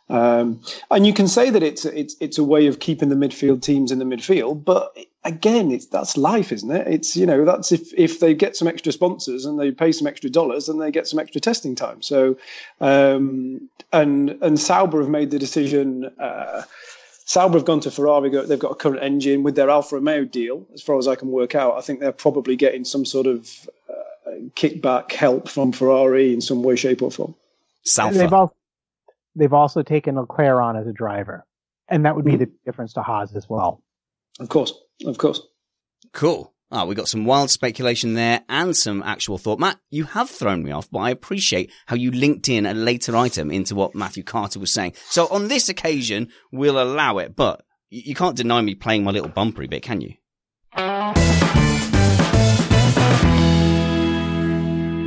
[0.10, 3.62] Um, and you can say that it's it's it's a way of keeping the midfield
[3.62, 6.88] teams in the midfield, but again, it's that's life, isn't it?
[6.88, 10.08] It's you know that's if if they get some extra sponsors and they pay some
[10.08, 12.02] extra dollars, then they get some extra testing time.
[12.02, 12.38] So,
[12.82, 16.06] um, and and Sauber have made the decision.
[16.19, 16.63] Uh,
[17.26, 18.30] Sauber have gone to Ferrari.
[18.30, 20.65] They've got a current engine with their Alfa Romeo deal.
[20.74, 23.69] As far as I can work out, I think they're probably getting some sort of
[23.88, 27.36] uh, kickback help from Ferrari in some way, shape, or form.
[27.84, 28.50] Sauber.
[29.35, 31.45] They've also taken Leclerc on as a driver,
[31.87, 32.39] and that would be mm-hmm.
[32.39, 33.83] the difference to Haas as well.
[34.39, 34.73] Of course,
[35.05, 35.41] of course.
[36.13, 36.53] Cool.
[36.71, 39.59] Ah, we got some wild speculation there and some actual thought.
[39.59, 43.15] Matt, you have thrown me off, but I appreciate how you linked in a later
[43.15, 44.93] item into what Matthew Carter was saying.
[45.09, 49.29] So on this occasion, we'll allow it, but you can't deny me playing my little
[49.29, 50.13] bumpery bit, can you?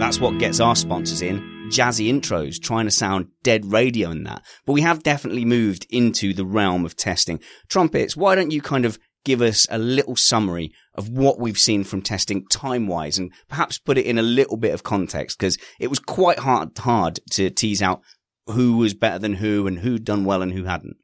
[0.00, 4.44] That's what gets our sponsors in jazzy intros, trying to sound dead radio and that.
[4.66, 7.40] But we have definitely moved into the realm of testing.
[7.68, 11.85] Trumpets, why don't you kind of give us a little summary of what we've seen
[11.85, 15.56] from testing time wise and perhaps put it in a little bit of context because
[15.80, 18.02] it was quite hard, hard to tease out
[18.48, 20.96] who was better than who and who'd done well and who hadn't.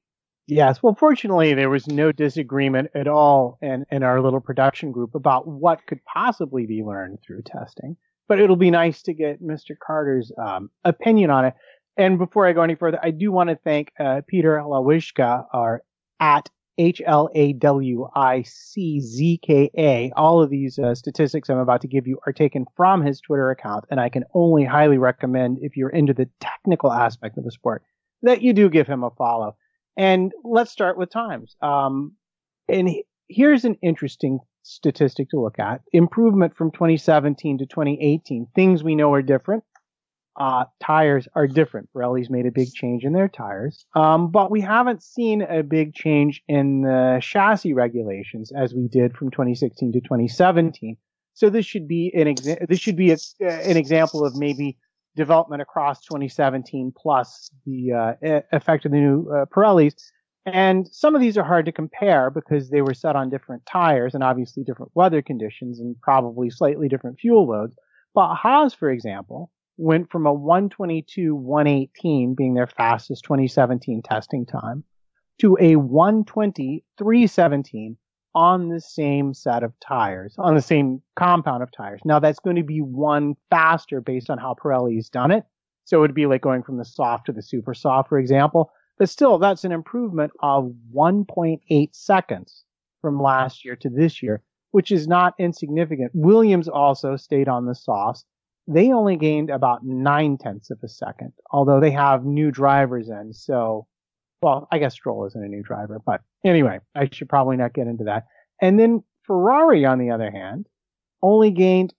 [0.47, 0.83] Yes.
[0.83, 5.47] Well, fortunately, there was no disagreement at all in, in our little production group about
[5.47, 7.97] what could possibly be learned through testing
[8.29, 9.75] but it'll be nice to get Mr.
[9.85, 11.55] Carter's um, opinion on it.
[11.97, 15.83] And before I go any further, I do want to thank uh, Peter Hlawiczka, our
[16.21, 20.13] at H L A W I C Z K A.
[20.17, 23.51] All of these uh, statistics I'm about to give you are taken from his Twitter
[23.51, 27.51] account, and I can only highly recommend if you're into the technical aspect of the
[27.51, 27.83] sport
[28.23, 29.57] that you do give him a follow.
[29.97, 31.57] And let's start with times.
[31.61, 32.13] Um,
[32.69, 32.91] and
[33.29, 35.81] here's an interesting statistic to look at.
[35.93, 38.49] Improvement from 2017 to 2018.
[38.55, 39.65] Things we know are different.
[40.39, 41.89] Uh, tires are different.
[41.93, 45.95] Pirelli's made a big change in their tires, um, but we haven't seen a big
[45.95, 50.97] change in the chassis regulations as we did from 2016 to 2017.
[51.35, 54.79] So this should be an exa- this should be a, an example of maybe
[55.17, 59.95] development across 2017 plus the uh, effect of the new uh, Pirellis.
[60.53, 64.15] And some of these are hard to compare because they were set on different tires
[64.15, 67.77] and obviously different weather conditions and probably slightly different fuel loads.
[68.15, 74.85] But Haas, for example, went from a 122 118 being their fastest 2017 testing time
[75.39, 77.97] to a 120 317
[78.35, 82.01] on the same set of tires, on the same compound of tires.
[82.05, 85.45] Now that's going to be one faster based on how Pirelli's done it.
[85.85, 88.71] So it would be like going from the soft to the super soft, for example.
[88.99, 92.65] But still, that's an improvement of 1.8 seconds
[93.01, 96.11] from last year to this year, which is not insignificant.
[96.15, 98.25] Williams also stayed on the softs.
[98.67, 103.33] They only gained about nine tenths of a second, although they have new drivers in.
[103.33, 103.87] So,
[104.43, 107.87] well, I guess Stroll isn't a new driver, but anyway, I should probably not get
[107.87, 108.27] into that.
[108.61, 110.67] And then Ferrari, on the other hand,
[111.23, 111.95] only gained,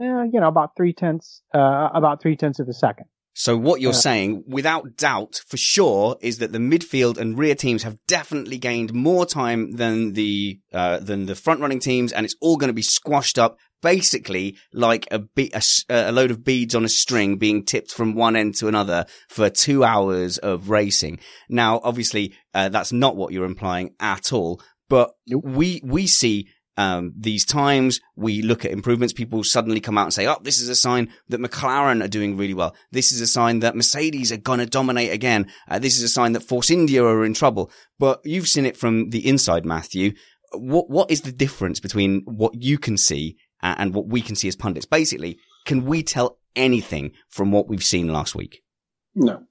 [0.00, 3.06] eh, you know, about three tenths, uh, about three tenths of a second.
[3.34, 3.98] So what you're yeah.
[3.98, 8.94] saying, without doubt, for sure, is that the midfield and rear teams have definitely gained
[8.94, 12.74] more time than the uh, than the front running teams, and it's all going to
[12.74, 17.36] be squashed up, basically like a, be- a, a load of beads on a string
[17.36, 21.18] being tipped from one end to another for two hours of racing.
[21.48, 25.42] Now, obviously, uh, that's not what you're implying at all, but nope.
[25.44, 28.00] we we see um, these times.
[28.16, 29.12] We look at improvements.
[29.12, 32.36] People suddenly come out and say, "Oh, this is a sign that McLaren are doing
[32.36, 32.74] really well.
[32.90, 35.50] This is a sign that Mercedes are going to dominate again.
[35.68, 38.76] Uh, this is a sign that Force India are in trouble." But you've seen it
[38.76, 40.12] from the inside, Matthew.
[40.52, 44.48] What what is the difference between what you can see and what we can see
[44.48, 44.86] as pundits?
[44.86, 48.62] Basically, can we tell anything from what we've seen last week?
[49.14, 49.44] No.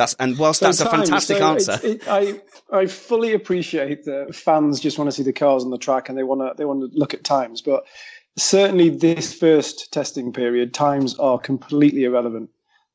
[0.00, 2.40] That's and whilst that's a fantastic so answer, it, I
[2.72, 6.16] I fully appreciate that fans just want to see the cars on the track and
[6.16, 7.84] they want to they want to look at times, but
[8.38, 12.48] certainly this first testing period, times are completely irrelevant.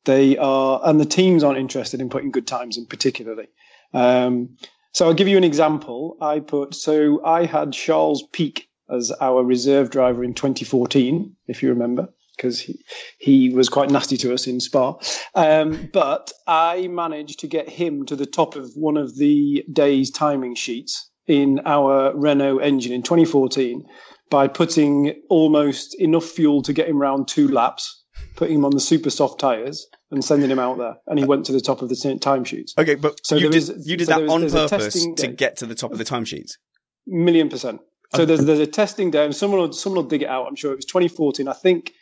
[0.05, 3.49] They are, and the teams aren't interested in putting good times in particularly.
[3.93, 4.57] Um,
[4.91, 6.17] so I'll give you an example.
[6.21, 11.69] I put so I had Charles Pic as our reserve driver in 2014, if you
[11.69, 12.84] remember because he,
[13.17, 14.95] he was quite nasty to us in Spa.
[15.34, 20.12] Um, but I managed to get him to the top of one of the day's
[20.12, 23.86] timing sheets in our Renault engine in 2014
[24.30, 28.04] by putting almost enough fuel to get him around two laps,
[28.36, 29.88] putting him on the super soft tyres.
[30.12, 32.78] And sending him out there, and he went to the top of the timesheets.
[32.78, 35.76] Okay, but so you did, you did so that on purpose to get to the
[35.76, 36.52] top of the timesheets.
[37.08, 37.82] Million percent.
[38.15, 40.48] So there's there's a testing day, and someone will, someone will dig it out.
[40.48, 41.48] I'm sure it was 2014.
[41.48, 41.93] I think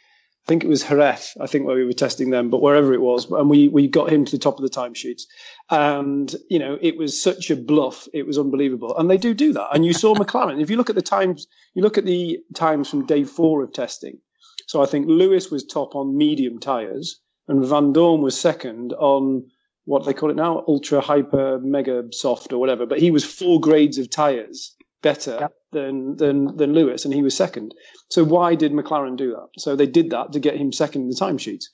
[0.45, 2.99] I think it was Jerez, I think where we were testing them, but wherever it
[2.99, 5.21] was, and we we got him to the top of the timesheets,
[5.69, 9.53] and you know it was such a bluff, it was unbelievable, and they do do
[9.53, 9.69] that.
[9.73, 10.61] And you saw McLaren.
[10.61, 13.71] If you look at the times, you look at the times from day four of
[13.71, 14.19] testing.
[14.67, 19.49] So I think Lewis was top on medium tires, and Vandoorne was second on
[19.85, 22.85] what they call it now, ultra hyper mega soft or whatever.
[22.85, 25.53] But he was four grades of tires better yep.
[25.71, 27.75] than than than Lewis, and he was second.
[28.09, 29.49] So why did McLaren do that?
[29.59, 31.65] So they did that to get him second in the timesheets,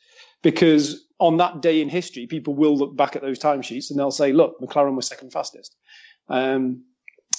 [0.44, 4.12] because on that day in history, people will look back at those timesheets and they'll
[4.12, 5.76] say, "Look, McLaren was second fastest."
[6.28, 6.84] Um,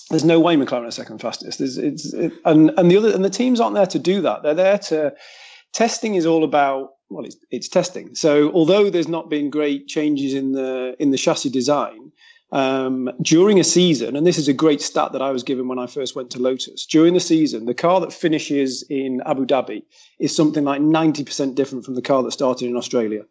[0.09, 1.59] there's no way McLaren is second fastest.
[1.59, 4.43] There's, it's, it, and and the other and the teams aren't there to do that.
[4.43, 5.13] They're there to
[5.73, 8.15] testing is all about well, it's, it's testing.
[8.15, 12.13] So although there's not been great changes in the in the chassis design,
[12.53, 15.79] um, during a season, and this is a great stat that I was given when
[15.79, 16.85] I first went to Lotus.
[16.87, 19.83] During the season, the car that finishes in Abu Dhabi
[20.19, 23.25] is something like 90% different from the car that started in Australia.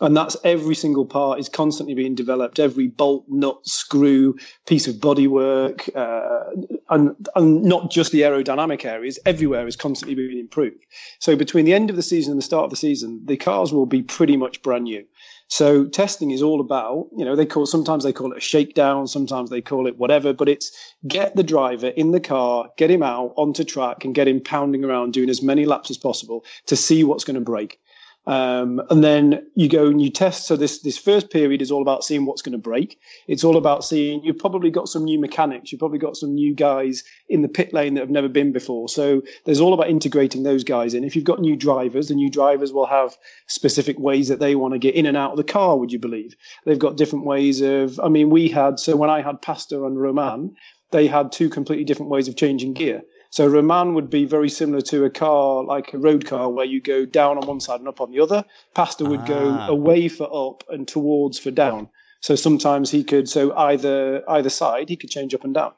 [0.00, 2.58] And that's every single part is constantly being developed.
[2.58, 9.18] Every bolt, nut, screw, piece of bodywork, uh, and, and not just the aerodynamic areas,
[9.24, 10.84] everywhere is constantly being improved.
[11.20, 13.72] So between the end of the season and the start of the season, the cars
[13.72, 15.04] will be pretty much brand new.
[15.48, 19.06] So testing is all about, you know, they call sometimes they call it a shakedown,
[19.06, 20.72] sometimes they call it whatever, but it's
[21.06, 24.84] get the driver in the car, get him out onto track and get him pounding
[24.84, 27.78] around doing as many laps as possible to see what's going to break.
[28.26, 30.46] Um, and then you go and you test.
[30.46, 32.98] So this this first period is all about seeing what's going to break.
[33.28, 35.70] It's all about seeing you've probably got some new mechanics.
[35.70, 38.88] You've probably got some new guys in the pit lane that have never been before.
[38.88, 41.04] So there's all about integrating those guys in.
[41.04, 44.72] If you've got new drivers, the new drivers will have specific ways that they want
[44.72, 45.76] to get in and out of the car.
[45.76, 46.34] Would you believe
[46.64, 48.00] they've got different ways of?
[48.00, 50.56] I mean, we had so when I had Pastor and Romain,
[50.92, 53.02] they had two completely different ways of changing gear.
[53.34, 56.80] So Romain would be very similar to a car, like a road car, where you
[56.80, 58.44] go down on one side and up on the other.
[58.76, 59.26] Pastor would ah.
[59.26, 61.88] go away for up and towards for down.
[62.20, 65.72] So sometimes he could, so either either side, he could change up and down.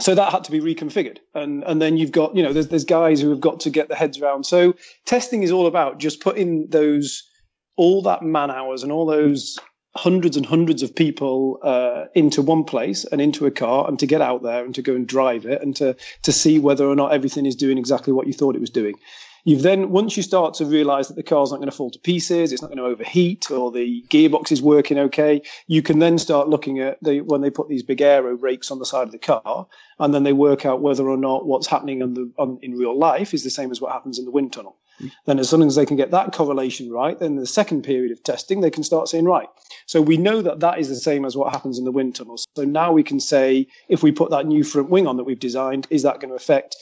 [0.00, 2.86] So that had to be reconfigured, and and then you've got, you know, there's there's
[2.86, 4.46] guys who have got to get their heads around.
[4.46, 4.74] So
[5.04, 7.28] testing is all about just putting those
[7.76, 9.58] all that man hours and all those
[9.96, 14.06] hundreds and hundreds of people uh, into one place and into a car and to
[14.06, 16.94] get out there and to go and drive it and to to see whether or
[16.94, 18.94] not everything is doing exactly what you thought it was doing.
[19.44, 21.98] You've then once you start to realize that the car's not going to fall to
[21.98, 26.18] pieces, it's not going to overheat, or the gearbox is working okay, you can then
[26.18, 29.12] start looking at the when they put these big aero rakes on the side of
[29.12, 29.66] the car,
[29.98, 32.96] and then they work out whether or not what's happening on the on, in real
[32.96, 34.76] life is the same as what happens in the wind tunnel.
[35.26, 38.22] Then, as soon as they can get that correlation right, then the second period of
[38.22, 39.48] testing, they can start saying, right,
[39.86, 42.38] so we know that that is the same as what happens in the wind tunnel.
[42.56, 45.38] So now we can say, if we put that new front wing on that we've
[45.38, 46.76] designed, is that going to affect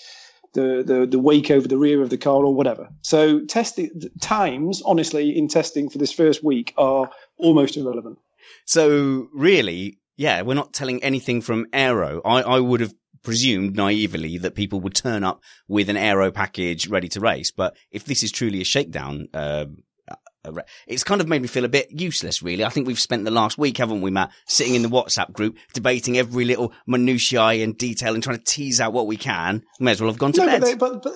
[0.55, 2.89] the, the, the wake over the rear of the car or whatever?
[3.03, 3.91] So testing
[4.21, 8.19] times, honestly, in testing for this first week are almost irrelevant.
[8.65, 12.21] So really, yeah, we're not telling anything from Aero.
[12.25, 16.89] I, I would have presumed naively that people would turn up with an aero package
[16.89, 17.51] ready to race.
[17.51, 19.67] But if this is truly a shakedown, uh,
[20.87, 22.65] it's kind of made me feel a bit useless, really.
[22.65, 25.57] I think we've spent the last week, haven't we, Matt, sitting in the WhatsApp group,
[25.75, 29.65] debating every little minutiae and detail and trying to tease out what we can.
[29.81, 30.61] May as well have gone to no, bed.
[30.61, 31.15] But, they, but, but,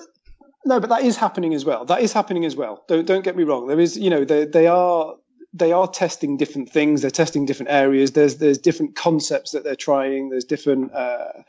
[0.65, 1.85] no, but that is happening as well.
[1.85, 2.83] That is happening as well.
[2.87, 3.67] Don't don't get me wrong.
[3.67, 5.15] There is, you know, they they are
[5.53, 7.01] they are testing different things.
[7.01, 8.11] They're testing different areas.
[8.11, 10.29] There's there's different concepts that they're trying.
[10.29, 10.93] There's different.
[10.93, 11.43] Uh,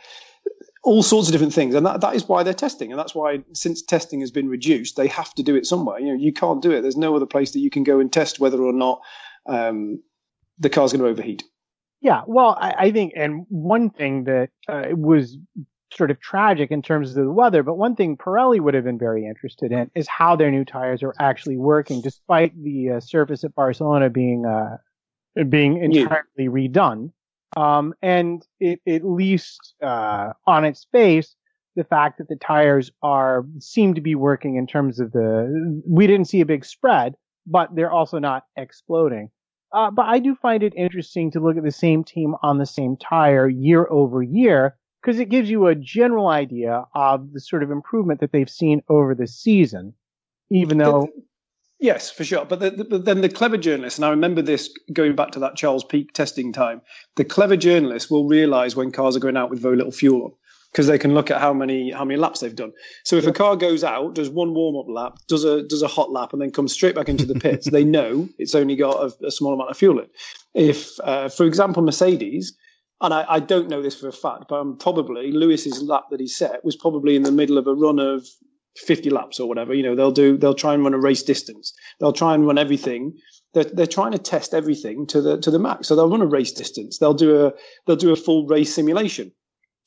[0.84, 3.38] all sorts of different things, and that, that is why they're testing, and that's why
[3.52, 6.00] since testing has been reduced, they have to do it somewhere.
[6.00, 6.80] You know, you can't do it.
[6.80, 9.00] There's no other place that you can go and test whether or not
[9.46, 10.02] um,
[10.58, 11.44] the car's going to overheat.
[12.00, 15.38] Yeah, well, I, I, think, and one thing that uh, was
[15.96, 18.98] sort of tragic in terms of the weather, but one thing Pirelli would have been
[18.98, 23.44] very interested in is how their new tires are actually working, despite the uh, surface
[23.44, 24.78] at Barcelona being uh,
[25.48, 26.48] being entirely yeah.
[26.48, 27.12] redone.
[27.56, 31.36] Um, and it, at least uh, on its face,
[31.76, 36.06] the fact that the tires are seem to be working in terms of the we
[36.06, 37.14] didn't see a big spread,
[37.46, 39.30] but they're also not exploding.
[39.72, 42.66] Uh, but I do find it interesting to look at the same team on the
[42.66, 47.62] same tire year over year because it gives you a general idea of the sort
[47.62, 49.94] of improvement that they've seen over the season,
[50.50, 51.08] even though
[51.82, 52.44] Yes, for sure.
[52.44, 55.40] But, the, the, but, then the clever journalist, and I remember this going back to
[55.40, 56.80] that Charles Pic testing time,
[57.16, 60.32] the clever journalist will realize when cars are going out with very little fuel on
[60.70, 62.72] because they can look at how many how many laps they've done.
[63.02, 63.30] So if yeah.
[63.30, 66.32] a car goes out, does one warm up lap, does a does a hot lap,
[66.32, 69.30] and then comes straight back into the pits, they know it's only got a, a
[69.32, 70.06] small amount of fuel in.
[70.54, 72.56] If, uh, for example, Mercedes,
[73.02, 76.20] and I, I, don't know this for a fact, but I'm probably Lewis's lap that
[76.20, 78.26] he set was probably in the middle of a run of
[78.76, 79.74] 50 laps or whatever.
[79.74, 81.74] You know, they'll do, they'll try and run a race distance.
[82.00, 83.18] They'll try and run everything.
[83.54, 85.88] They're, they're trying to test everything to the, to the max.
[85.88, 86.98] So they'll run a race distance.
[86.98, 87.52] They'll do a,
[87.86, 89.32] they'll do a full race simulation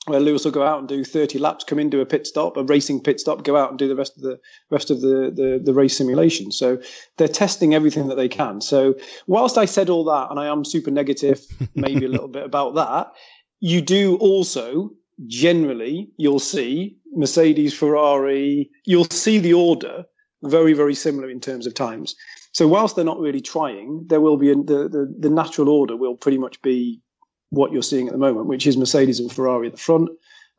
[0.05, 2.57] where Lewis will go out and do 30 laps, come in, do a pit stop,
[2.57, 4.39] a racing pit stop, go out and do the rest of the
[4.69, 6.51] rest of the, the, the race simulation.
[6.51, 6.79] So
[7.17, 8.61] they're testing everything that they can.
[8.61, 8.95] So
[9.27, 11.45] whilst I said all that, and I am super negative,
[11.75, 13.11] maybe a little bit about that,
[13.59, 14.91] you do also
[15.27, 20.05] generally you'll see Mercedes, Ferrari, you'll see the order
[20.43, 22.15] very, very similar in terms of times.
[22.51, 25.97] So whilst they're not really trying, there will be a, the, the, the natural order
[25.97, 27.01] will pretty much be
[27.49, 30.09] what you're seeing at the moment, which is Mercedes and Ferrari at the front.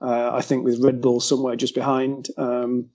[0.01, 2.91] Uh, I think with Red Bull somewhere just behind, um,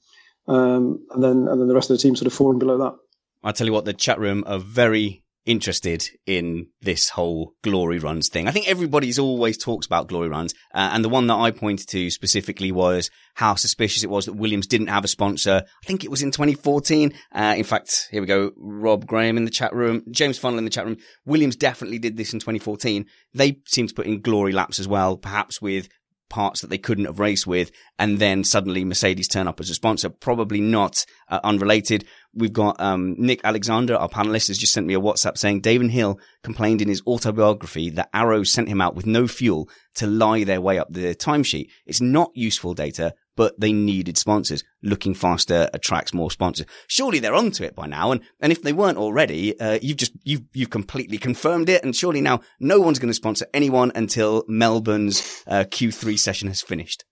[0.47, 2.95] um, and then and then the rest of the team sort of falling below that.
[3.43, 8.29] I tell you what, the chat room are very interested in this whole glory runs
[8.29, 8.47] thing.
[8.47, 10.53] I think everybody's always talks about glory runs.
[10.73, 14.33] Uh, and the one that I pointed to specifically was how suspicious it was that
[14.33, 15.63] Williams didn't have a sponsor.
[15.65, 17.13] I think it was in 2014.
[17.33, 18.51] Uh, in fact, here we go.
[18.57, 20.97] Rob Graham in the chat room, James Funnel in the chat room.
[21.25, 23.05] Williams definitely did this in 2014.
[23.33, 25.89] They seem to put in glory laps as well, perhaps with
[26.31, 27.71] parts that they couldn't have raced with.
[27.99, 30.09] And then suddenly Mercedes turn up as a sponsor.
[30.09, 32.05] Probably not uh, unrelated.
[32.33, 35.89] We've got um, Nick Alexander, our panelist, has just sent me a WhatsApp saying Damon
[35.89, 40.43] Hill complained in his autobiography that Arrows sent him out with no fuel to lie
[40.43, 41.67] their way up the timesheet.
[41.85, 44.63] It's not useful data, but they needed sponsors.
[44.83, 46.67] Looking faster attracts more sponsors.
[46.85, 48.11] Surely they're onto it by now.
[48.11, 51.83] And, and if they weren't already, uh, you've just, you've, you've completely confirmed it.
[51.83, 56.61] And surely now no one's going to sponsor anyone until Melbourne's uh, Q3 session has
[56.61, 57.03] finished.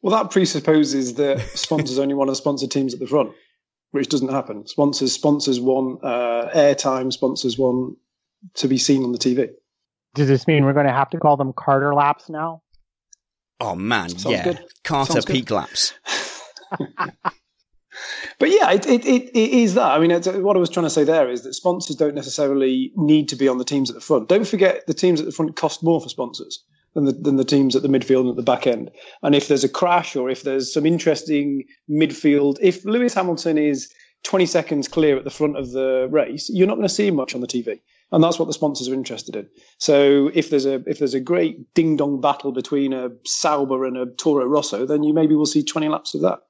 [0.00, 3.30] Well, that presupposes that sponsors only want to sponsor teams at the front
[3.92, 4.66] which doesn't happen.
[4.66, 7.98] Sponsors sponsors want uh, airtime, sponsors want
[8.54, 9.50] to be seen on the TV.
[10.14, 12.62] Does this mean we're going to have to call them Carter laps now?
[13.62, 14.60] Oh man, Sounds yeah, good.
[14.82, 15.34] Carter Sounds good.
[15.34, 15.94] peak laps.
[18.38, 19.92] But yeah, it, it, it, it is that.
[19.92, 22.90] I mean, it's, what I was trying to say there is that sponsors don't necessarily
[22.96, 24.28] need to be on the teams at the front.
[24.28, 27.44] Don't forget the teams at the front cost more for sponsors than the, than the
[27.44, 28.90] teams at the midfield and at the back end.
[29.22, 33.92] And if there's a crash or if there's some interesting midfield, if Lewis Hamilton is
[34.24, 37.16] 20 seconds clear at the front of the race, you're not going to see him
[37.16, 37.80] much on the TV.
[38.12, 39.48] And that's what the sponsors are interested in.
[39.78, 43.96] So if there's a if there's a great ding dong battle between a Sauber and
[43.96, 46.40] a Toro Rosso, then you maybe will see 20 laps of that.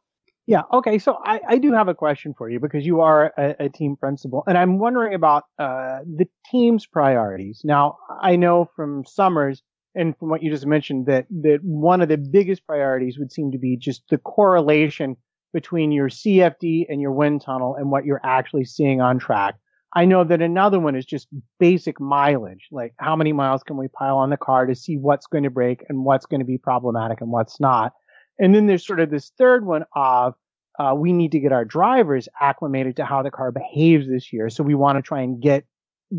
[0.47, 0.63] Yeah.
[0.73, 0.99] Okay.
[0.99, 3.97] So I, I do have a question for you because you are a, a team
[3.97, 7.61] principal, and I'm wondering about uh, the team's priorities.
[7.63, 9.63] Now, I know from Summers
[9.95, 13.53] and from what you just mentioned that that one of the biggest priorities would seem
[13.53, 15.17] to be just the correlation
[15.53, 19.55] between your CFD and your wind tunnel and what you're actually seeing on track.
[19.95, 21.29] I know that another one is just
[21.61, 25.27] basic mileage, like how many miles can we pile on the car to see what's
[25.27, 27.93] going to break and what's going to be problematic and what's not.
[28.39, 30.35] And then there's sort of this third one of
[30.79, 34.49] uh, we need to get our drivers acclimated to how the car behaves this year.
[34.49, 35.65] So we want to try and get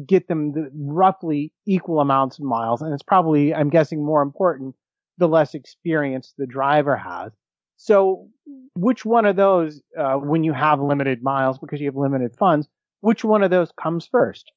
[0.08, 2.82] get them the roughly equal amounts of miles.
[2.82, 4.76] And it's probably, I'm guessing, more important
[5.20, 7.32] the less experience the driver has.
[7.78, 8.28] So
[8.76, 12.68] which one of those, uh, when you have limited miles because you have limited funds,
[13.04, 14.52] which one of those comes first?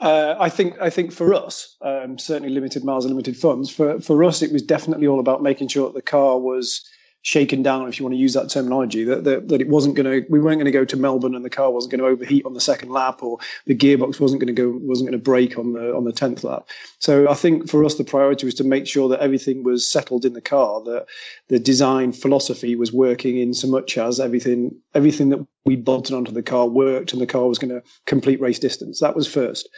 [0.00, 3.70] Uh, I think I think for us, um, certainly limited miles and limited funds.
[3.70, 6.84] For for us, it was definitely all about making sure that the car was
[7.26, 10.06] shaken down, if you want to use that terminology, that that, that it wasn't going
[10.06, 12.46] to, we weren't going to go to Melbourne and the car wasn't going to overheat
[12.46, 15.58] on the second lap, or the gearbox wasn't going to go, wasn't going to break
[15.58, 16.68] on the on the tenth lap.
[17.00, 20.24] So I think for us, the priority was to make sure that everything was settled
[20.24, 21.06] in the car, that
[21.48, 26.30] the design philosophy was working in so much as everything everything that we bolted onto
[26.30, 29.00] the car worked, and the car was going to complete race distance.
[29.00, 29.68] That was first.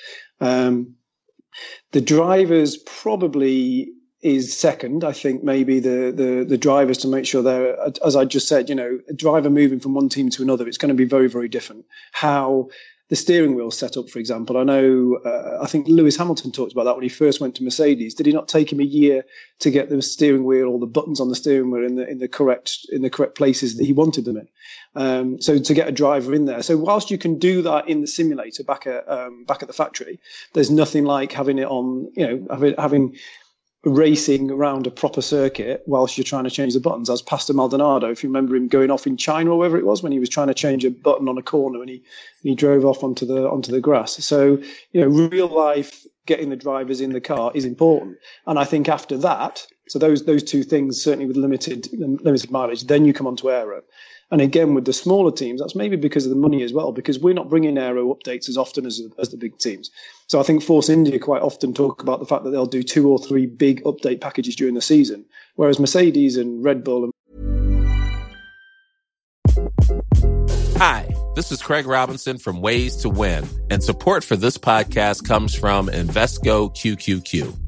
[0.42, 0.94] Um,
[1.92, 3.90] the drivers probably
[4.20, 5.04] is second.
[5.04, 8.68] I think maybe the, the the drivers to make sure they're, as I just said,
[8.68, 11.28] you know, a driver moving from one team to another, it's going to be very
[11.28, 11.84] very different.
[12.12, 12.68] How
[13.08, 14.58] the steering wheel set up, for example.
[14.58, 17.64] I know, uh, I think Lewis Hamilton talked about that when he first went to
[17.64, 18.14] Mercedes.
[18.14, 19.24] Did he not take him a year
[19.60, 22.18] to get the steering wheel or the buttons on the steering wheel in the in
[22.18, 24.48] the correct in the correct places that he wanted them in?
[24.94, 26.62] Um, so to get a driver in there.
[26.62, 29.74] So whilst you can do that in the simulator back at um, back at the
[29.74, 30.20] factory,
[30.52, 33.16] there's nothing like having it on, you know, having, having
[33.84, 37.08] racing around a proper circuit whilst you're trying to change the buttons.
[37.08, 40.02] As Pastor Maldonado, if you remember him going off in China or wherever it was
[40.02, 42.02] when he was trying to change a button on a corner and he
[42.42, 44.24] he drove off onto the onto the grass.
[44.24, 44.58] So
[44.92, 48.18] you know, real life getting the drivers in the car is important.
[48.46, 52.84] And I think after that, so those those two things certainly with limited limited mileage,
[52.84, 53.82] then you come on to aero.
[54.30, 57.18] And again, with the smaller teams, that's maybe because of the money as well, because
[57.18, 59.90] we're not bringing aero updates as often as, as the big teams.
[60.26, 63.08] So I think Force India quite often talk about the fact that they'll do two
[63.08, 65.24] or three big update packages during the season,
[65.56, 67.12] whereas Mercedes and Red Bull and
[70.76, 75.54] Hi, this is Craig Robinson from Ways to Win, and support for this podcast comes
[75.54, 77.67] from Invesco QQQ.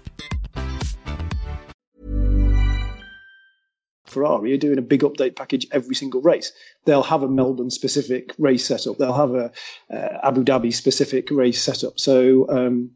[4.11, 6.51] Ferrari are doing a big update package every single race.
[6.85, 8.97] They'll have a Melbourne specific race setup.
[8.97, 9.51] They'll have a
[9.91, 11.99] uh, Abu Dhabi specific race setup.
[11.99, 12.91] So um,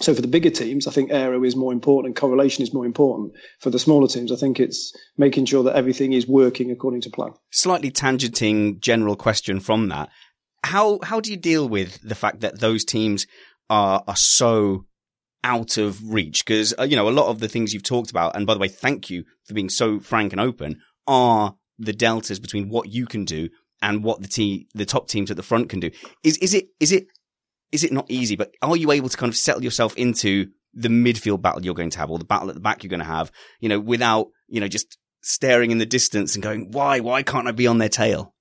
[0.00, 2.86] So for the bigger teams, I think aero is more important and correlation is more
[2.86, 3.32] important.
[3.58, 7.10] For the smaller teams, I think it's making sure that everything is working according to
[7.10, 7.32] plan.
[7.50, 10.10] Slightly tangenting general question from that.
[10.64, 13.26] How how do you deal with the fact that those teams
[13.70, 14.84] are are so
[15.42, 16.44] out of reach?
[16.44, 18.60] Because uh, you know a lot of the things you've talked about, and by the
[18.60, 23.06] way, thank you for being so frank and open, are the deltas between what you
[23.06, 23.48] can do
[23.80, 25.90] and what the te- the top teams at the front can do.
[26.22, 27.06] Is is it is it
[27.72, 28.36] is it not easy?
[28.36, 31.90] But are you able to kind of settle yourself into the midfield battle you're going
[31.90, 33.32] to have, or the battle at the back you're going to have?
[33.60, 37.48] You know, without you know just staring in the distance and going, why why can't
[37.48, 38.34] I be on their tail?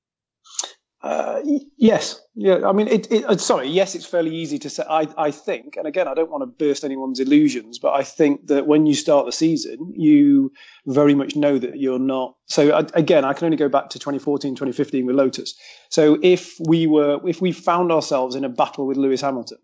[1.07, 1.41] Uh,
[1.77, 2.67] yes, yeah.
[2.67, 3.69] I mean, it, it, uh, sorry.
[3.69, 4.83] Yes, it's fairly easy to say.
[4.89, 8.47] I, I think, and again, I don't want to burst anyone's illusions, but I think
[8.47, 10.51] that when you start the season, you
[10.85, 12.35] very much know that you're not.
[12.47, 15.55] So again, I can only go back to 2014, 2015 with Lotus.
[15.87, 19.59] So if we were, if we found ourselves in a battle with Lewis Hamilton,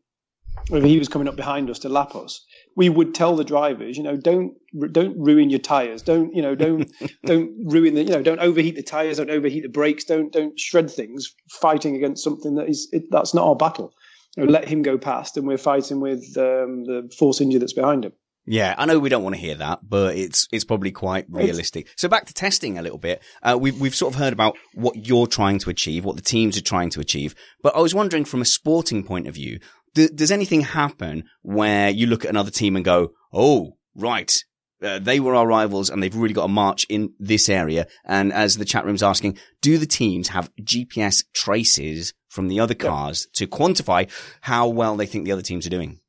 [0.72, 2.46] if he was coming up behind us to lap us,
[2.76, 4.54] we would tell the drivers, you know, don't
[4.92, 6.92] don't ruin your tires, don't you know, don't
[7.26, 10.60] don't ruin the, you know, don't overheat the tires, don't overheat the brakes, don't don't
[10.60, 13.94] shred things, fighting against something that is it, that's not our battle.
[14.36, 17.74] You know, let him go past, and we're fighting with um, the Force India that's
[17.74, 18.14] behind him.
[18.46, 21.88] Yeah, I know we don't want to hear that, but it's it's probably quite realistic.
[21.96, 23.22] So back to testing a little bit.
[23.42, 26.58] Uh, we've we've sort of heard about what you're trying to achieve, what the teams
[26.58, 29.60] are trying to achieve, but I was wondering from a sporting point of view,
[29.94, 34.36] does anything happen where you look at another team and go, "Oh, right,
[34.84, 37.88] uh, they were our rivals and they've really got a march in this area.
[38.06, 42.74] And as the chat room's asking, do the teams have GPS traces from the other
[42.74, 43.40] cars yeah.
[43.40, 46.00] to quantify how well they think the other teams are doing?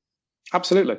[0.53, 0.97] Absolutely.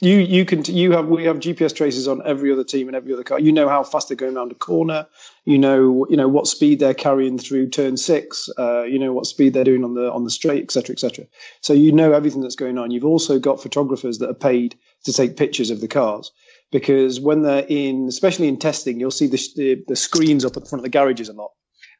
[0.00, 3.12] You you can you have we have GPS traces on every other team and every
[3.12, 3.38] other car.
[3.38, 5.06] You know how fast they're going around a corner.
[5.44, 8.50] You know you know what speed they're carrying through turn six.
[8.58, 10.94] Uh, you know what speed they're doing on the on the straight, etc.
[10.94, 11.26] etc.
[11.60, 12.90] So you know everything that's going on.
[12.90, 14.74] You've also got photographers that are paid
[15.04, 16.32] to take pictures of the cars
[16.72, 20.64] because when they're in, especially in testing, you'll see the the, the screens up at
[20.64, 21.52] the front of the garages a lot.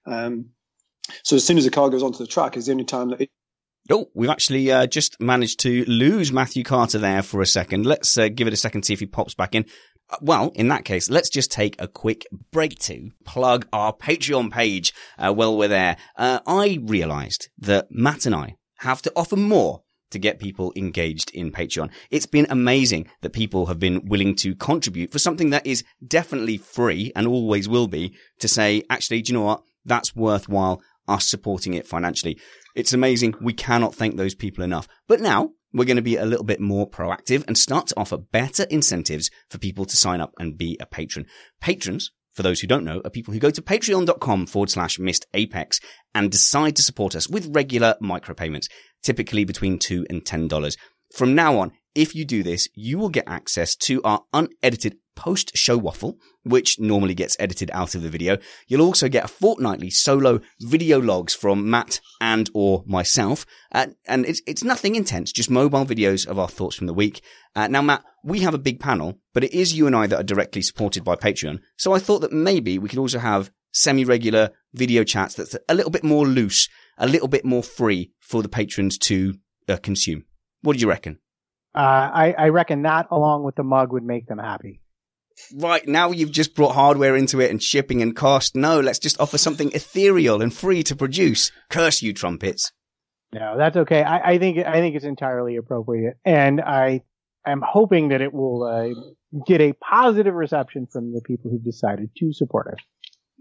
[0.05, 0.47] Um,
[1.22, 3.30] so as soon as the car goes onto the track, is the only time that
[3.91, 7.85] Oh, we've actually uh, just managed to lose Matthew Carter there for a second.
[7.85, 9.66] Let's uh, give it a second, see if he pops back in.
[10.09, 14.51] Uh, well, in that case, let's just take a quick break to plug our Patreon
[14.51, 15.99] page uh, while we're there.
[16.16, 19.82] Uh, I realized that Matt and I have to offer more
[20.12, 21.91] to get people engaged in Patreon.
[22.11, 26.57] It's been amazing that people have been willing to contribute for something that is definitely
[26.57, 29.62] free and always will be to say, actually, do you know what?
[29.85, 32.39] That's worthwhile us supporting it financially.
[32.75, 33.35] It's amazing.
[33.41, 34.89] We cannot thank those people enough.
[35.07, 38.17] But now we're going to be a little bit more proactive and start to offer
[38.17, 41.27] better incentives for people to sign up and be a patron.
[41.61, 45.27] Patrons, for those who don't know, are people who go to patreon.com forward slash missed
[45.35, 45.81] apex
[46.15, 48.69] and decide to support us with regular micropayments,
[49.03, 50.77] typically between two and ten dollars.
[51.15, 55.57] From now on, if you do this, you will get access to our unedited post
[55.57, 58.39] show waffle, which normally gets edited out of the video.
[58.67, 63.47] You'll also get a fortnightly solo video logs from Matt and or myself.
[63.73, 67.23] Uh, and it's, it's nothing intense, just mobile videos of our thoughts from the week.
[67.55, 70.21] Uh, now, Matt, we have a big panel, but it is you and I that
[70.21, 71.61] are directly supported by Patreon.
[71.77, 75.91] So I thought that maybe we could also have semi-regular video chats that's a little
[75.91, 79.35] bit more loose, a little bit more free for the patrons to
[79.69, 80.25] uh, consume.
[80.62, 81.19] What do you reckon?
[81.75, 84.81] Uh, I, I reckon that along with the mug would make them happy.
[85.55, 88.55] Right, now you've just brought hardware into it and shipping and cost.
[88.55, 91.51] No, let's just offer something ethereal and free to produce.
[91.70, 92.72] Curse you, trumpets.
[93.32, 94.03] No, that's okay.
[94.03, 97.03] I, I think I think it's entirely appropriate, and I
[97.45, 102.11] am hoping that it will uh, get a positive reception from the people who've decided
[102.18, 102.80] to support it.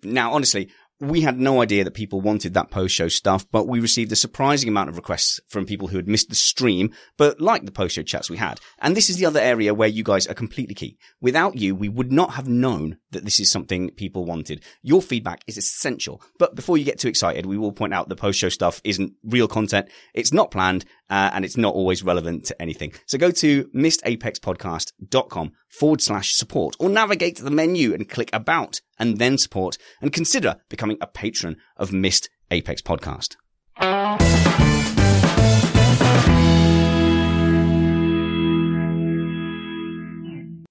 [0.05, 0.69] Now, honestly,
[1.09, 4.15] we had no idea that people wanted that post show stuff, but we received a
[4.15, 7.95] surprising amount of requests from people who had missed the stream, but liked the post
[7.95, 8.59] show chats we had.
[8.79, 10.97] And this is the other area where you guys are completely key.
[11.19, 14.63] Without you, we would not have known that this is something people wanted.
[14.81, 16.21] Your feedback is essential.
[16.39, 19.13] But before you get too excited, we will point out the post show stuff isn't
[19.23, 19.89] real content.
[20.13, 22.91] It's not planned, uh, and it's not always relevant to anything.
[23.05, 28.81] So go to missedapexpodcast.com forward slash support or navigate to the menu and click about
[28.97, 33.35] and then support and consider becoming a patron of Missed Apex Podcast.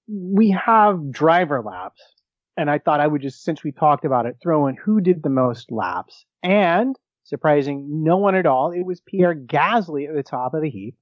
[0.09, 2.01] We have driver laps,
[2.57, 5.23] and I thought I would just, since we talked about it, throw in who did
[5.23, 6.25] the most laps.
[6.41, 10.69] And surprising no one at all, it was Pierre Gasly at the top of the
[10.69, 10.95] heap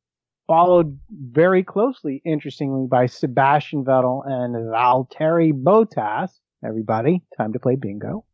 [0.51, 6.31] followed very closely, interestingly, by Sebastian Vettel and Valtteri Bottas.
[6.61, 8.25] Everybody, time to play bingo.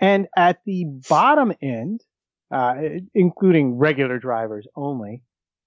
[0.00, 2.00] And at the bottom end,
[2.50, 2.74] uh,
[3.14, 5.22] including regular drivers only,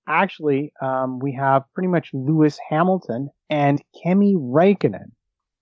[0.07, 5.11] actually, um, we have pretty much Lewis Hamilton and Kimi Raikkonen.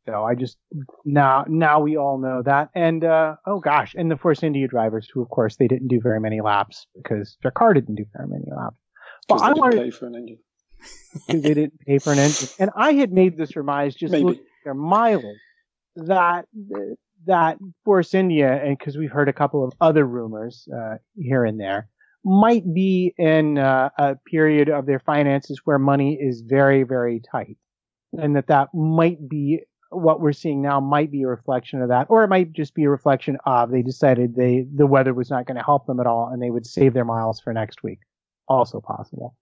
[0.05, 0.57] So I just
[1.05, 2.69] now now we all know that.
[2.73, 5.99] And uh, oh gosh, and the Force India drivers, who of course they didn't do
[6.01, 8.77] very many laps because their car didn't do very many laps.
[9.27, 10.39] But I wanted pay for an engine.
[11.27, 14.23] they didn't pay for an engine, and I had made the surmise just Maybe.
[14.23, 15.37] looking at their mileage
[15.95, 16.45] that
[17.25, 21.59] that Force India, and because we've heard a couple of other rumors uh, here and
[21.59, 21.89] there,
[22.23, 27.57] might be in uh, a period of their finances where money is very, very tight,
[28.13, 32.07] and that that might be what we're seeing now might be a reflection of that,
[32.09, 35.45] or it might just be a reflection of they decided they the weather was not
[35.45, 37.99] going to help them at all, and they would save their miles for next week.
[38.47, 39.35] Also possible.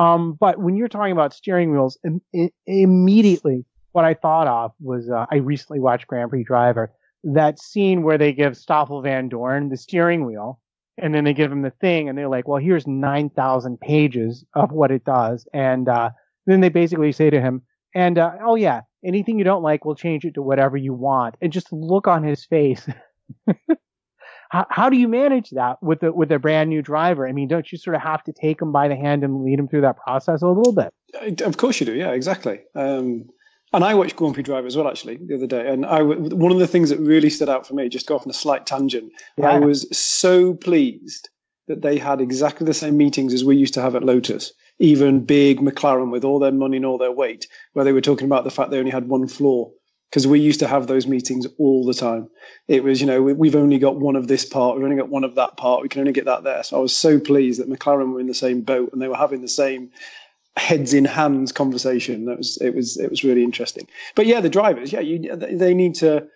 [0.00, 5.10] Um, but when you're talking about steering wheels, Im- immediately what I thought of was
[5.10, 6.92] uh, I recently watched Grand Prix Driver.
[7.24, 10.60] That scene where they give Stoffel Vandoorne the steering wheel,
[10.98, 14.44] and then they give him the thing, and they're like, "Well, here's nine thousand pages
[14.54, 16.10] of what it does," and uh,
[16.46, 17.62] then they basically say to him,
[17.94, 21.36] "And uh, oh yeah, anything you don't like, we'll change it to whatever you want."
[21.40, 22.86] And just look on his face.
[24.50, 27.26] how, how do you manage that with a with a brand new driver?
[27.26, 29.58] I mean, don't you sort of have to take him by the hand and lead
[29.58, 30.92] him through that process a little bit?
[31.42, 31.94] Of course you do.
[31.94, 32.60] Yeah, exactly.
[32.74, 33.26] Um,
[33.72, 35.66] and I watched Grand Prix Driver as well, actually, the other day.
[35.66, 38.26] And I, one of the things that really stood out for me, just go off
[38.26, 41.30] on a slight tangent, I was so pleased
[41.68, 44.52] that they had exactly the same meetings as we used to have at Lotus.
[44.78, 48.26] Even big McLaren with all their money and all their weight, where they were talking
[48.26, 49.72] about the fact they only had one floor.
[50.10, 52.28] Because we used to have those meetings all the time.
[52.68, 55.08] It was, you know, we, we've only got one of this part, we've only got
[55.08, 56.62] one of that part, we can only get that there.
[56.62, 59.16] So I was so pleased that McLaren were in the same boat and they were
[59.16, 59.90] having the same
[60.56, 62.26] heads in hands conversation.
[62.26, 63.88] That was it was it was really interesting.
[64.14, 66.26] But yeah, the drivers, yeah, you they need to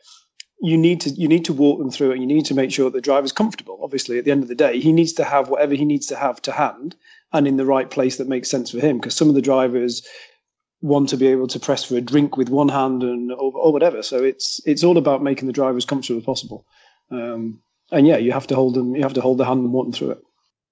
[0.61, 2.19] you need to you need to walk them through it.
[2.19, 3.79] You need to make sure the driver's comfortable.
[3.83, 6.17] Obviously, at the end of the day, he needs to have whatever he needs to
[6.17, 6.97] have to hand
[7.33, 8.99] and in the right place that makes sense for him.
[8.99, 10.07] Because some of the drivers
[10.81, 13.73] want to be able to press for a drink with one hand and or, or
[13.73, 14.03] whatever.
[14.03, 16.67] So it's it's all about making the driver as comfortable as possible.
[17.11, 18.95] Um, and yeah, you have to hold them.
[18.95, 20.19] You have to hold their hand and walk them through it.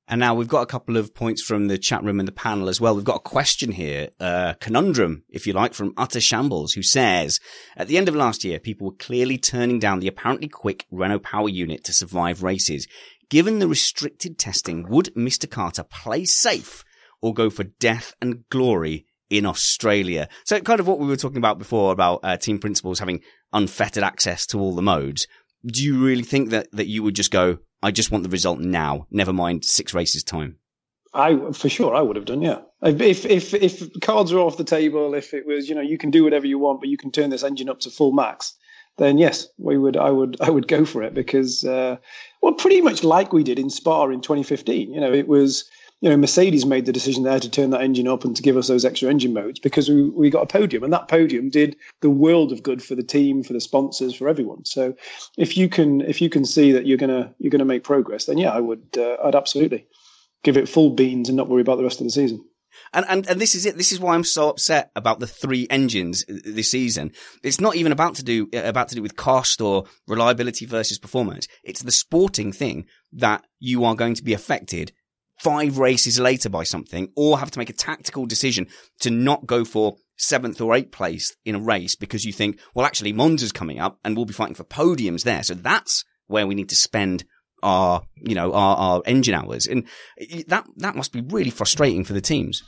[0.07, 2.69] And now we've got a couple of points from the chat room and the panel
[2.69, 2.95] as well.
[2.95, 7.41] We've got a question here, uh, conundrum, if you like, from Utter Shambles, who says,
[7.75, 11.21] at the end of last year, people were clearly turning down the apparently quick Renault
[11.21, 12.87] power unit to survive races.
[13.31, 15.49] Given the restricted testing, would Mr.
[15.51, 16.85] Carter play safe
[17.23, 20.29] or go for death and glory in Australia?
[20.45, 23.21] So kind of what we were talking about before about uh, team principals having
[23.53, 25.27] unfettered access to all the modes.
[25.67, 28.61] Do you really think that, that you would just go, I just want the result
[28.61, 30.59] now, never mind six races time?
[31.15, 32.63] I for sure I would have done, yeah.
[32.83, 36.11] If if if cards are off the table, if it was you know you can
[36.11, 38.55] do whatever you want, but you can turn this engine up to full max,
[38.97, 39.97] then yes, we would.
[39.97, 41.97] I would I would go for it because uh,
[42.43, 44.93] well, pretty much like we did in Spa in 2015.
[44.93, 45.69] You know, it was
[46.01, 48.57] you know Mercedes made the decision there to turn that engine up and to give
[48.57, 51.77] us those extra engine modes because we we got a podium, and that podium did
[52.03, 54.65] the world of good for the team, for the sponsors, for everyone.
[54.65, 54.95] So
[55.37, 58.39] if you can if you can see that you're gonna you're gonna make progress, then
[58.39, 59.87] yeah, I would uh, I'd absolutely
[60.45, 62.45] give it full beans and not worry about the rest of the season.
[62.93, 63.77] And, and, and this is it.
[63.77, 67.13] This is why I'm so upset about the three engines uh, this season.
[67.43, 70.99] It's not even about to do, uh, about to do with cost or reliability versus
[70.99, 71.49] performance.
[71.63, 74.93] It's the sporting thing that you are going to be affected
[75.39, 78.69] five races later by something or have to make a tactical decision
[79.01, 82.87] to not go for seventh or eighth place in a race because you think, well,
[82.87, 85.43] actually Monza's coming up and we'll be fighting for podiums there.
[85.43, 87.25] So that's where we need to spend
[87.65, 89.67] our, you know, our, our engine hours.
[89.67, 89.87] And
[90.49, 92.63] that, that must be really frustrating for the teams.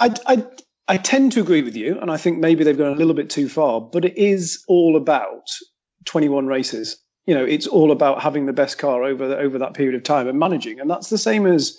[0.00, 0.46] I, I,
[0.88, 3.28] I tend to agree with you, and I think maybe they've gone a little bit
[3.28, 5.48] too far, but it is all about
[6.04, 6.96] 21 races.
[7.26, 10.28] You know, it's all about having the best car over over that period of time
[10.28, 11.76] and managing, and that's the same as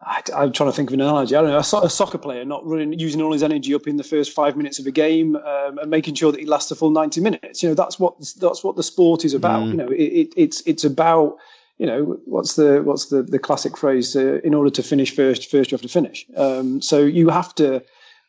[0.00, 1.34] I, am trying to think of an analogy.
[1.34, 3.86] I don't know a, so- a, soccer player not running, using all his energy up
[3.86, 6.68] in the first five minutes of a game um, and making sure that he lasts
[6.68, 7.62] the full 90 minutes.
[7.62, 9.64] You know, that's what that's what the sport is about.
[9.64, 9.70] Mm.
[9.70, 11.38] You know, it, it, it's it's about
[11.78, 15.50] you know what's the what's the the classic phrase uh, in order to finish first
[15.50, 17.82] first you have to finish um, so you have to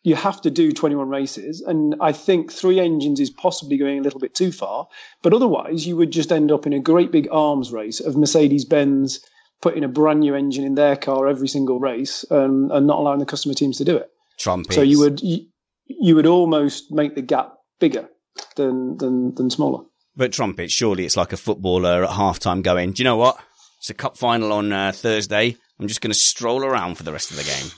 [0.03, 4.01] you have to do 21 races and i think three engines is possibly going a
[4.01, 4.88] little bit too far
[5.22, 8.65] but otherwise you would just end up in a great big arms race of mercedes
[8.65, 9.20] benz
[9.62, 13.20] putting a brand new engine in their car every single race um, and not allowing
[13.20, 14.76] the customer teams to do it Trumpets.
[14.76, 15.47] so you would you,
[15.86, 18.07] you would almost make the gap bigger
[18.55, 19.84] than than than smaller
[20.20, 23.39] but trumpet, surely it's like a footballer at halftime going, do you know what?
[23.78, 25.55] It's a cup final on uh, Thursday.
[25.80, 27.72] I'm just going to stroll around for the rest of the game.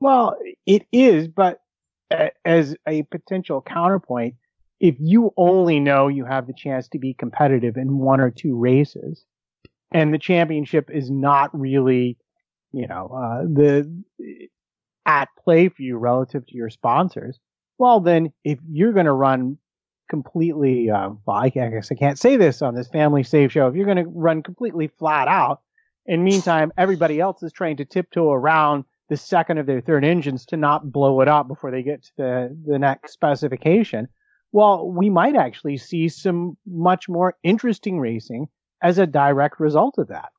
[0.00, 1.60] Well, it is, but
[2.42, 4.36] as a potential counterpoint,
[4.80, 8.58] if you only know you have the chance to be competitive in one or two
[8.58, 9.22] races
[9.94, 12.18] and the championship is not really
[12.74, 14.04] you know, uh, the
[15.06, 17.38] at play for you relative to your sponsors,
[17.78, 19.58] well, then if you're going to run
[20.10, 23.68] completely, uh, well, I guess I can't say this on this family safe show.
[23.68, 25.62] If you're going to run completely flat out,
[26.06, 30.44] in meantime, everybody else is trying to tiptoe around the second of their third engines
[30.46, 34.08] to not blow it up before they get to the, the next specification.
[34.52, 38.48] Well, we might actually see some much more interesting racing
[38.84, 40.30] as a direct result of that.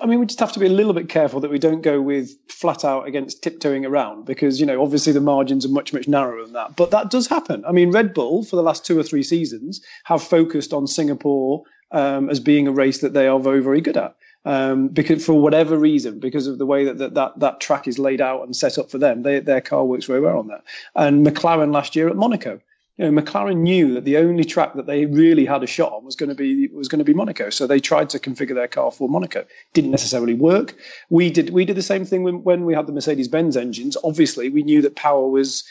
[0.00, 2.00] I mean, we just have to be a little bit careful that we don't go
[2.00, 6.08] with flat out against tiptoeing around because, you know, obviously the margins are much, much
[6.08, 6.76] narrower than that.
[6.76, 7.64] But that does happen.
[7.66, 11.64] I mean, Red Bull, for the last two or three seasons, have focused on Singapore
[11.90, 14.16] um, as being a race that they are very, very good at.
[14.46, 17.98] Um, because for whatever reason, because of the way that, that that, that track is
[17.98, 20.62] laid out and set up for them, they, their car works very well on that.
[20.94, 22.60] And McLaren last year at Monaco,
[22.96, 26.04] you know, McLaren knew that the only track that they really had a shot on
[26.04, 27.50] was going to be was going to be Monaco.
[27.50, 29.44] So they tried to configure their car for Monaco.
[29.72, 30.76] Didn't necessarily work.
[31.10, 33.96] We did we did the same thing when, when we had the Mercedes Benz engines.
[34.04, 35.64] Obviously, we knew that power was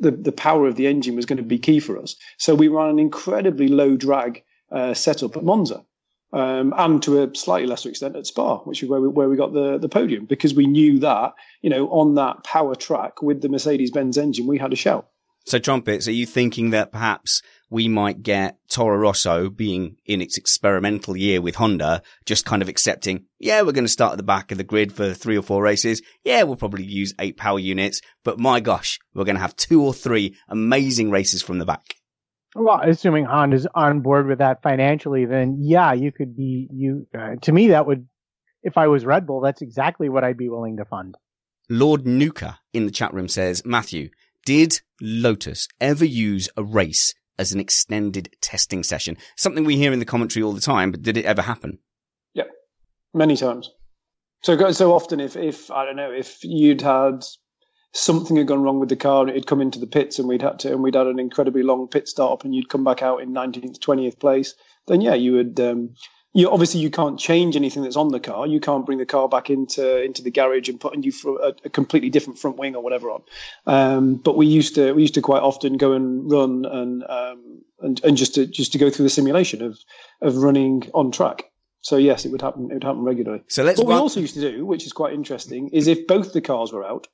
[0.00, 2.14] the the power of the engine was going to be key for us.
[2.36, 5.82] So we ran an incredibly low drag uh, setup at Monza.
[6.32, 9.36] Um, and to a slightly lesser extent at Spa, which is where we, where we
[9.36, 13.40] got the, the podium, because we knew that, you know, on that power track with
[13.40, 15.08] the Mercedes Benz engine, we had a shout.
[15.46, 17.40] So trumpets, are you thinking that perhaps
[17.70, 22.68] we might get Toro Rosso being in its experimental year with Honda, just kind of
[22.68, 25.42] accepting, yeah, we're going to start at the back of the grid for three or
[25.42, 26.02] four races.
[26.24, 29.82] Yeah, we'll probably use eight power units, but my gosh, we're going to have two
[29.84, 31.94] or three amazing races from the back.
[32.56, 37.06] Well, assuming Honda's on board with that financially, then yeah, you could be you.
[37.16, 38.08] Uh, to me, that would,
[38.64, 41.16] if I was Red Bull, that's exactly what I'd be willing to fund.
[41.68, 44.10] Lord Nuka in the chat room says, Matthew,
[44.46, 49.18] did Lotus ever use a race as an extended testing session?
[49.36, 51.80] Something we hear in the commentary all the time, but did it ever happen?
[52.32, 52.44] Yeah,
[53.12, 53.70] many times.
[54.42, 57.24] So, so often, if, if I don't know, if you'd had
[57.92, 60.42] something had gone wrong with the car and it'd come into the pits and we'd
[60.42, 63.20] had to, and we'd had an incredibly long pit stop and you'd come back out
[63.20, 64.54] in 19th, 20th place,
[64.86, 65.90] then yeah, you would, um,
[66.36, 68.46] you obviously you can't change anything that's on the car.
[68.46, 71.10] You can't bring the car back into into the garage and put a new
[71.42, 73.22] a, a completely different front wing or whatever on.
[73.66, 77.62] Um, but we used to we used to quite often go and run and um,
[77.80, 79.78] and and just to just to go through the simulation of
[80.20, 81.50] of running on track.
[81.80, 82.70] So yes, it would happen.
[82.70, 83.42] It would happen regularly.
[83.48, 83.78] So let's.
[83.78, 86.42] What run- we also used to do, which is quite interesting, is if both the
[86.42, 87.08] cars were out,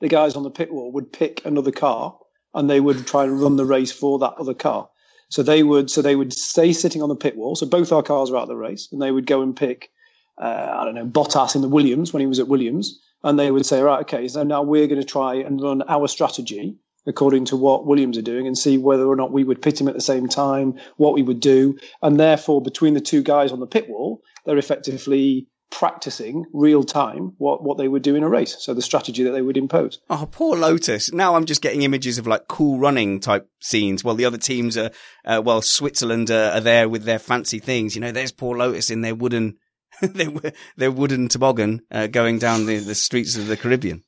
[0.00, 2.18] the guys on the pit wall would pick another car
[2.52, 4.90] and they would try and run the race for that other car.
[5.30, 7.56] So they would so they would stay sitting on the pit wall.
[7.56, 9.90] So both our cars were out of the race, and they would go and pick
[10.38, 13.50] uh, I don't know Bottas in the Williams when he was at Williams, and they
[13.50, 16.76] would say, right, okay, so now we're going to try and run our strategy
[17.06, 19.88] according to what Williams are doing, and see whether or not we would pit him
[19.88, 23.60] at the same time, what we would do, and therefore between the two guys on
[23.60, 28.28] the pit wall, they're effectively practicing real time what, what they would do in a
[28.28, 28.56] race.
[28.58, 30.00] So the strategy that they would impose.
[30.10, 31.12] Oh, poor Lotus.
[31.12, 34.76] Now I'm just getting images of like cool running type scenes while the other teams
[34.76, 34.90] are,
[35.24, 37.94] uh, well, Switzerland are there with their fancy things.
[37.94, 39.56] You know, there's poor Lotus in their wooden,
[40.02, 40.30] their,
[40.76, 44.04] their wooden toboggan, uh, going down the, the streets of the Caribbean.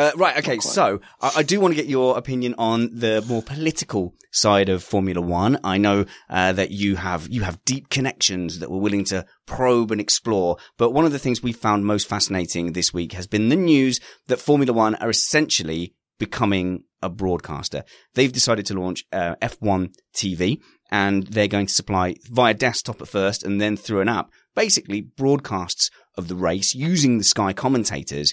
[0.00, 0.38] Uh, right.
[0.38, 0.58] Okay.
[0.60, 4.82] So I, I, do want to get your opinion on the more political side of
[4.82, 5.58] Formula One.
[5.62, 9.92] I know uh, that you have you have deep connections that we're willing to probe
[9.92, 10.56] and explore.
[10.78, 14.00] But one of the things we found most fascinating this week has been the news
[14.28, 17.84] that Formula One are essentially becoming a broadcaster.
[18.14, 23.08] They've decided to launch uh, F1 TV, and they're going to supply via desktop at
[23.08, 28.32] first, and then through an app, basically broadcasts of the race using the Sky commentators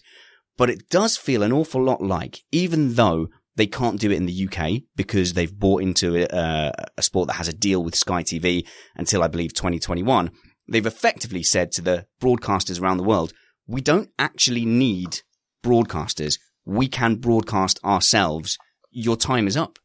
[0.57, 4.27] but it does feel an awful lot like, even though they can't do it in
[4.27, 7.95] the UK because they've bought into a, uh, a sport that has a deal with
[7.95, 10.31] Sky TV until I believe 2021.
[10.69, 13.33] They've effectively said to the broadcasters around the world,
[13.67, 15.21] we don't actually need
[15.63, 16.37] broadcasters.
[16.65, 18.57] We can broadcast ourselves.
[18.91, 19.79] Your time is up.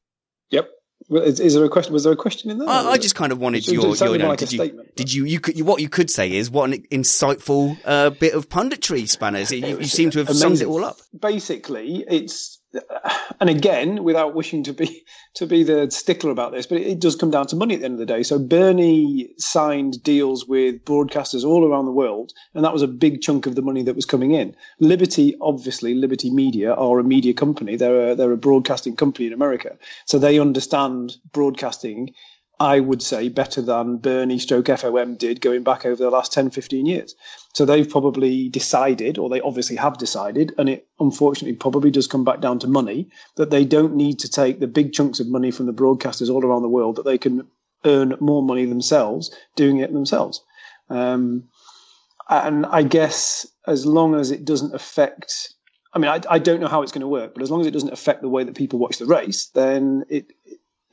[1.13, 1.93] Is, is, there a question?
[1.93, 2.69] Was there a question in there?
[2.69, 4.97] I, I just kind of wanted it, your, your, you know, like did, you, statement.
[4.97, 8.49] did you, you could, what you could say is what an insightful uh, bit of
[8.49, 9.51] punditry, Spanners.
[9.51, 10.49] You, you seem to have Amazing.
[10.49, 10.99] summed it all up.
[11.19, 12.62] Basically, it's
[13.41, 15.05] and again, without wishing to be
[15.35, 17.81] to be the stickler about this, but it, it, does come down to money at
[17.81, 18.23] the end of the day.
[18.23, 23.21] So Bernie signed deals with broadcasters all around the world, and that was a big
[23.21, 24.55] chunk of the money that was coming in.
[24.81, 27.77] Liberty, obviously, Liberty Media are a media company.
[27.77, 32.15] They're a, they're a broadcasting company in America, so they understand broadcasting.
[32.61, 36.51] I would say better than Bernie stroke FOM did going back over the last 10,
[36.51, 37.15] 15 years.
[37.55, 42.25] So they've probably decided, or they obviously have decided, and it unfortunately probably does come
[42.25, 45.51] back down to money, that they don't need to take the big chunks of money
[45.51, 47.49] from the broadcasters all around the world, that they can
[47.85, 50.45] earn more money themselves doing it themselves.
[50.89, 51.49] Um,
[52.29, 55.55] and I guess as long as it doesn't affect.
[55.95, 57.67] I mean, I, I don't know how it's going to work, but as long as
[57.67, 60.27] it doesn't affect the way that people watch the race, then it,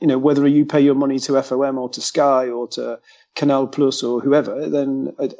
[0.00, 2.98] you know, whether you pay your money to FOM or to Sky or to
[3.36, 5.30] Canal Plus or whoever, then I,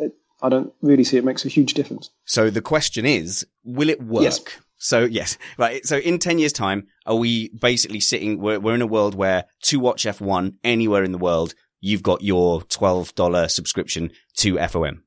[0.43, 2.11] I don't really see it makes a huge difference.
[2.25, 4.23] So the question is, will it work?
[4.23, 4.41] Yes.
[4.79, 5.85] So yes, right.
[5.85, 9.45] So in 10 years time, are we basically sitting, we're, we're in a world where
[9.65, 15.03] to watch F1 anywhere in the world, you've got your $12 subscription to FOM.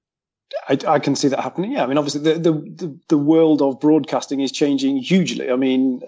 [0.69, 1.71] I, I, can see that happening.
[1.71, 5.49] Yeah, I mean, obviously, the, the, the, world of broadcasting is changing hugely.
[5.49, 6.01] I mean,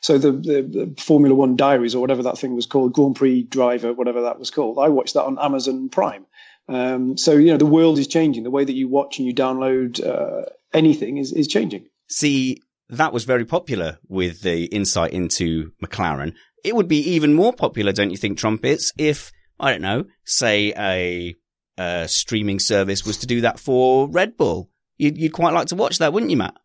[0.00, 3.42] so the, the, the, Formula One Diaries or whatever that thing was called, Grand Prix
[3.44, 6.26] Driver, whatever that was called, I watched that on Amazon Prime.
[6.68, 8.44] Um, so you know, the world is changing.
[8.44, 11.86] The way that you watch and you download uh, anything is is changing.
[12.08, 16.34] See, that was very popular with the insight into McLaren.
[16.64, 20.72] It would be even more popular, don't you think, Trumpets, if, I don't know, say
[20.76, 21.36] a,
[21.80, 24.70] a streaming service was to do that for Red Bull.
[24.96, 26.56] You'd, you'd quite like to watch that, wouldn't you, Matt?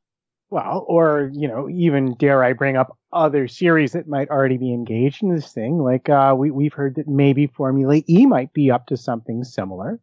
[0.54, 4.72] Well, or, you know, even dare I bring up other series that might already be
[4.72, 5.80] engaged in this thing.
[5.80, 10.00] Like, uh, we, we've heard that maybe Formula E might be up to something similar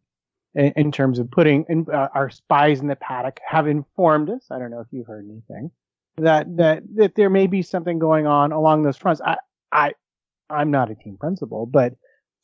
[0.53, 4.47] in, in terms of putting, in, uh, our spies in the paddock have informed us.
[4.51, 5.71] I don't know if you've heard anything
[6.17, 9.21] that that that there may be something going on along those fronts.
[9.21, 9.37] I
[9.71, 9.93] I
[10.49, 11.93] I'm not a team principal, but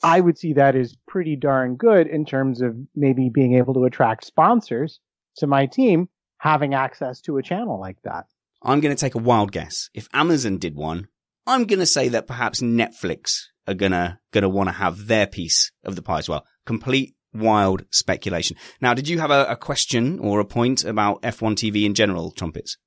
[0.01, 3.83] I would see that as pretty darn good in terms of maybe being able to
[3.83, 4.99] attract sponsors
[5.37, 6.07] to my team
[6.37, 8.25] having access to a channel like that.
[8.61, 9.89] I'm going to take a wild guess.
[9.93, 11.07] If Amazon did one,
[11.45, 15.07] I'm going to say that perhaps Netflix are going to going to want to have
[15.07, 16.45] their piece of the pie as well.
[16.65, 18.57] Complete wild speculation.
[18.81, 22.31] Now, did you have a, a question or a point about F1 TV in general,
[22.31, 22.77] trumpets?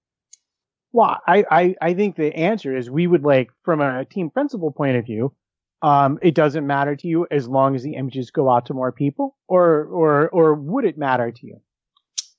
[0.92, 4.72] Well, I, I, I think the answer is we would like, from a team principal
[4.72, 5.32] point of view,
[5.82, 8.92] um, it doesn't matter to you as long as the images go out to more
[8.92, 11.60] people, or or or would it matter to you?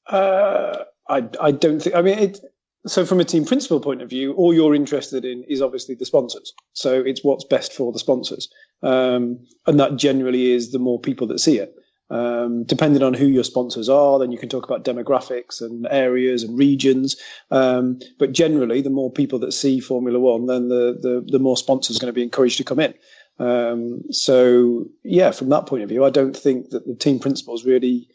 [0.06, 1.96] Uh, I I don't think.
[1.96, 2.40] I mean, it.
[2.88, 6.06] So from a team principal point of view, all you're interested in is obviously the
[6.06, 6.52] sponsors.
[6.74, 8.50] So it's what's best for the sponsors,
[8.82, 11.76] um, and that generally is the more people that see it.
[12.10, 16.44] Um, depending on who your sponsors are, then you can talk about demographics and areas
[16.44, 17.16] and regions.
[17.52, 21.56] Um, but generally, the more people that see Formula One, then the the, the more
[21.56, 22.94] sponsors are going to be encouraged to come in.
[23.40, 27.66] Um, so yeah, from that point of view, I don't think that the team principals
[27.66, 28.10] really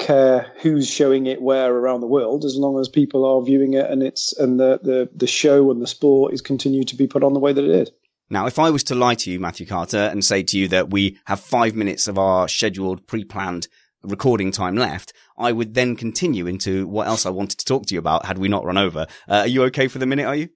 [0.00, 3.88] care who's showing it where around the world, as long as people are viewing it
[3.88, 7.22] and it's and the the, the show and the sport is continued to be put
[7.22, 7.90] on the way that it is.
[8.28, 10.90] Now, if I was to lie to you, Matthew Carter, and say to you that
[10.90, 13.66] we have five minutes of our scheduled pre-planned
[14.04, 17.94] recording time left, I would then continue into what else I wanted to talk to
[17.94, 19.06] you about had we not run over.
[19.28, 20.26] Uh, are you okay for the minute?
[20.26, 20.48] Are you?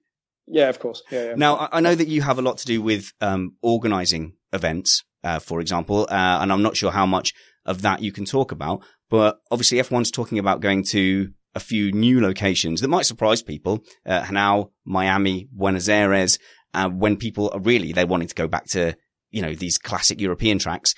[0.47, 1.03] Yeah, of course.
[1.11, 1.35] Yeah, yeah.
[1.35, 5.39] Now, I know that you have a lot to do with um, organizing events, uh,
[5.39, 7.33] for example, uh, and I'm not sure how much
[7.65, 11.91] of that you can talk about, but obviously F1's talking about going to a few
[11.91, 13.83] new locations that might surprise people.
[14.05, 16.37] Uh, Hanoi, Miami, Buenos Aires,
[16.73, 18.95] uh, when people are really, they're wanting to go back to,
[19.31, 20.93] you know, these classic European tracks.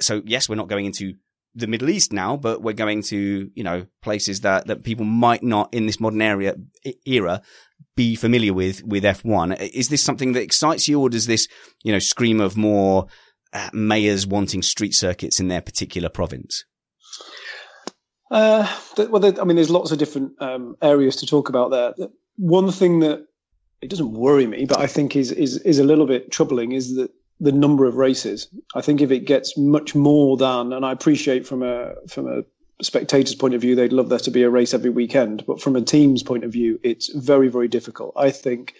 [0.00, 1.14] So yes, we're not going into
[1.56, 5.42] the Middle East now, but we're going to, you know, places that, that people might
[5.42, 6.54] not in this modern area,
[7.04, 7.42] era
[7.96, 9.58] be familiar with, with F1.
[9.72, 11.48] Is this something that excites you or does this,
[11.82, 13.06] you know, scream of more
[13.52, 16.64] uh, mayors wanting street circuits in their particular province?
[18.30, 18.66] Uh,
[19.08, 21.94] well, I mean, there's lots of different um, areas to talk about there.
[22.36, 23.26] One thing that
[23.80, 26.96] it doesn't worry me, but I think is is is a little bit troubling is
[26.96, 27.10] that
[27.40, 28.48] the number of races.
[28.74, 32.42] I think if it gets much more than, and I appreciate from a from a
[32.82, 35.76] spectator's point of view, they'd love there to be a race every weekend, but from
[35.76, 38.12] a team's point of view, it's very very difficult.
[38.16, 38.74] I think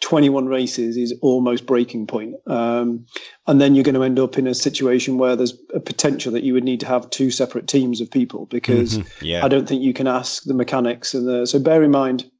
[0.00, 2.34] 21 races is almost breaking point.
[2.46, 3.06] Um,
[3.46, 6.42] and then you're going to end up in a situation where there's a potential that
[6.42, 9.24] you would need to have two separate teams of people because mm-hmm.
[9.24, 9.44] yeah.
[9.44, 12.30] I don't think you can ask the mechanics and the, so bear in mind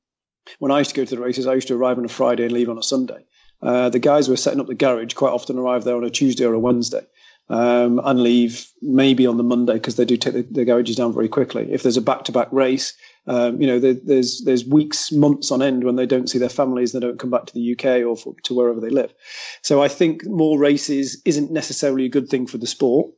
[0.59, 2.45] when I used to go to the races, I used to arrive on a Friday
[2.45, 3.25] and leave on a Sunday.
[3.63, 6.11] Uh, the guys who were setting up the garage quite often arrive there on a
[6.11, 7.07] Tuesday or a Wednesday
[7.49, 11.13] um, and leave maybe on the Monday because they do take the, the, garages down
[11.13, 11.73] very quickly.
[11.73, 12.95] If there's a back-to-back race,
[13.27, 16.49] um, you know, there, there's there's weeks, months on end when they don't see their
[16.49, 19.14] families, they don't come back to the UK or for, to wherever they live.
[19.62, 23.11] So I think more races isn't necessarily a good thing for the sport.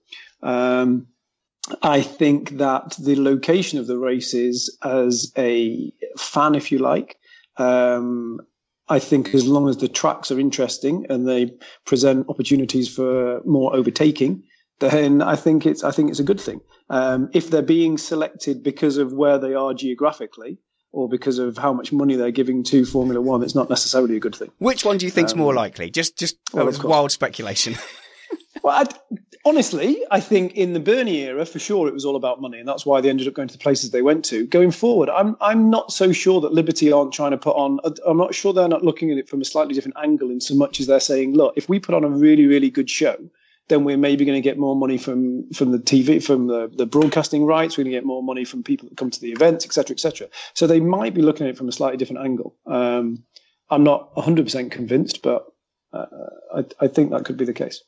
[0.43, 1.09] Um,
[1.83, 7.19] I think that the location of the races, as a fan, if you like,
[7.57, 8.41] um,
[8.89, 11.53] I think as long as the tracks are interesting and they
[11.85, 14.45] present opportunities for more overtaking,
[14.79, 16.61] then I think it's I think it's a good thing.
[16.91, 20.59] Um, if they're being selected because of where they are geographically
[20.93, 24.21] or because of how much money they're giving to Formula One, it's not necessarily a
[24.21, 24.51] good thing.
[24.59, 25.91] Which one do you think's um, more likely?
[25.91, 27.77] Just just well, wild speculation.
[28.63, 29.17] well, I,
[29.47, 32.69] honestly, I think in the Bernie era, for sure, it was all about money, and
[32.69, 34.47] that's why they ended up going to the places they went to.
[34.47, 37.79] Going forward, I'm I'm not so sure that Liberty aren't trying to put on.
[38.07, 40.55] I'm not sure they're not looking at it from a slightly different angle, in so
[40.55, 43.17] much as they're saying, look, if we put on a really really good show,
[43.69, 46.87] then we're maybe going to get more money from from the TV, from the, the
[46.87, 47.77] broadcasting rights.
[47.77, 50.29] We're going to get more money from people that come to the events, etc., etc.
[50.55, 52.55] So they might be looking at it from a slightly different angle.
[52.67, 53.25] Um,
[53.69, 55.47] I'm not 100% convinced, but
[55.93, 56.07] uh,
[56.55, 57.83] I, I think that could be the case.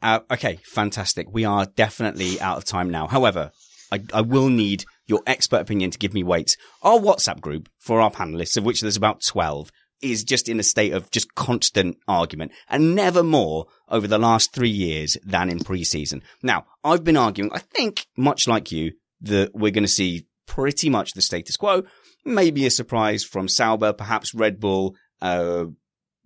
[0.00, 1.28] Uh, okay, fantastic.
[1.30, 3.06] We are definitely out of time now.
[3.06, 3.52] However,
[3.90, 6.56] I, I, will need your expert opinion to give me weights.
[6.82, 9.70] Our WhatsApp group for our panelists, of which there's about 12,
[10.04, 14.52] is just in a state of just constant argument and never more over the last
[14.52, 16.22] three years than in preseason.
[16.42, 18.92] Now, I've been arguing, I think, much like you,
[19.22, 21.84] that we're going to see pretty much the status quo.
[22.24, 25.66] Maybe a surprise from Sauber, perhaps Red Bull, uh,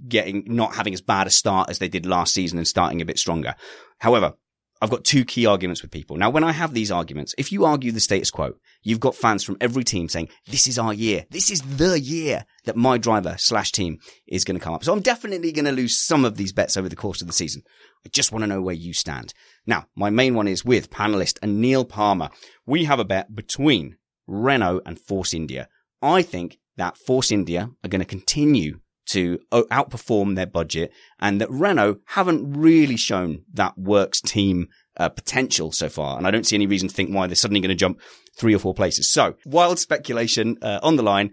[0.07, 3.07] getting, not having as bad a start as they did last season and starting a
[3.07, 3.55] bit stronger.
[3.99, 4.35] However,
[4.81, 6.16] I've got two key arguments with people.
[6.16, 8.53] Now, when I have these arguments, if you argue the status quo,
[8.83, 11.26] you've got fans from every team saying, this is our year.
[11.31, 13.99] This is the year that my driver slash team
[14.29, 14.85] is going to come up.
[14.85, 17.33] So I'm definitely going to lose some of these bets over the course of the
[17.33, 17.62] season.
[18.07, 19.35] I just want to know where you stand.
[19.66, 22.31] Now, my main one is with panelist Anil Palmer.
[22.64, 23.97] We have a bet between
[24.29, 25.68] Renault and Force India.
[26.01, 28.79] I think that Force India are going to continue
[29.09, 35.73] to outperform their budget and that Renault haven't really shown that works team uh, potential
[35.73, 36.19] so far.
[36.19, 38.01] And I don't see any reason to think why they're suddenly going to jump
[38.37, 39.11] three or four places.
[39.11, 41.33] So wild speculation uh, on the line.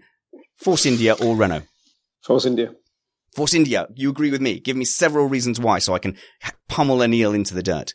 [0.56, 1.62] Force India or Renault?
[2.22, 2.72] Force India.
[3.34, 3.86] Force India.
[3.94, 4.58] You agree with me?
[4.58, 6.16] Give me several reasons why so I can
[6.68, 7.92] pummel Anil into the dirt.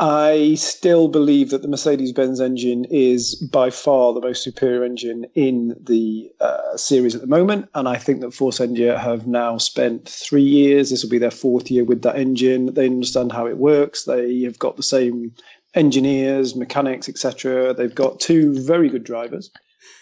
[0.00, 5.26] I still believe that the Mercedes Benz engine is by far the most superior engine
[5.34, 7.68] in the uh, series at the moment.
[7.74, 10.90] And I think that Force India have now spent three years.
[10.90, 12.74] This will be their fourth year with that engine.
[12.74, 14.04] They understand how it works.
[14.04, 15.32] They have got the same
[15.74, 17.72] engineers, mechanics, etc.
[17.74, 19.50] They've got two very good drivers.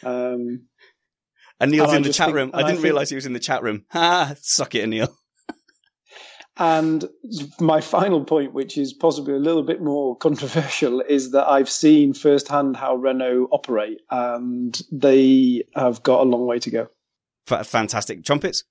[0.03, 0.63] Um,
[1.61, 2.51] Anil's and in the chat think, room.
[2.55, 3.85] I didn't realize he was in the chat room.
[3.93, 4.35] Ha!
[4.41, 5.15] Suck it, Anil.
[6.59, 7.09] And
[7.61, 12.13] my final point, which is possibly a little bit more controversial, is that I've seen
[12.13, 16.89] firsthand how Renault operate, and they have got a long way to go.
[17.47, 18.25] Fantastic.
[18.25, 18.65] Trumpets?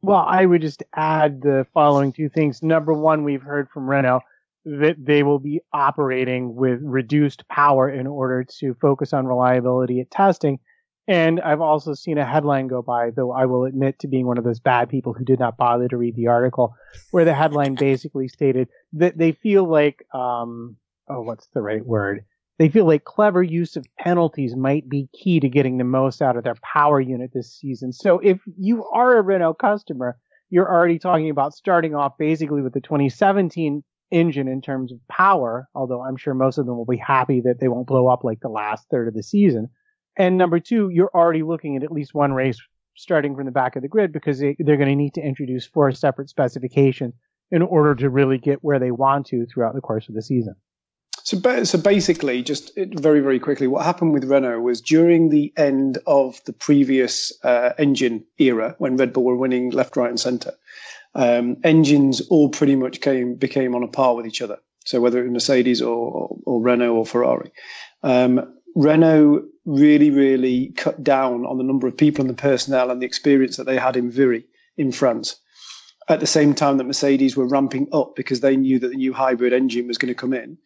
[0.00, 2.62] Well, I would just add the following two things.
[2.62, 4.20] Number one, we've heard from Renault
[4.64, 10.10] that they will be operating with reduced power in order to focus on reliability at
[10.10, 10.58] testing.
[11.06, 14.38] And I've also seen a headline go by, though I will admit to being one
[14.38, 16.74] of those bad people who did not bother to read the article,
[17.10, 20.76] where the headline basically stated that they feel like, um,
[21.08, 22.24] oh, what's the right word?
[22.58, 26.36] They feel like clever use of penalties might be key to getting the most out
[26.36, 27.92] of their power unit this season.
[27.92, 30.16] So if you are a Renault customer,
[30.50, 33.82] you're already talking about starting off basically with the 2017
[34.12, 37.58] engine in terms of power, although I'm sure most of them will be happy that
[37.60, 39.68] they won't blow up like the last third of the season.
[40.16, 42.58] And number two, you're already looking at at least one race
[42.96, 45.66] starting from the back of the grid because they, they're going to need to introduce
[45.66, 47.14] four separate specifications
[47.50, 50.54] in order to really get where they want to throughout the course of the season.
[51.24, 55.98] So, so basically, just very, very quickly, what happened with Renault was during the end
[56.06, 60.52] of the previous uh, engine era, when Red Bull were winning left, right, and centre,
[61.14, 64.58] um, engines all pretty much came became on a par with each other.
[64.84, 67.52] So whether it was Mercedes or, or, or Renault or Ferrari,
[68.02, 73.00] um, Renault really, really cut down on the number of people and the personnel and
[73.00, 74.44] the experience that they had in Viry
[74.76, 75.36] in France.
[76.08, 79.14] At the same time that Mercedes were ramping up because they knew that the new
[79.14, 80.58] hybrid engine was going to come in.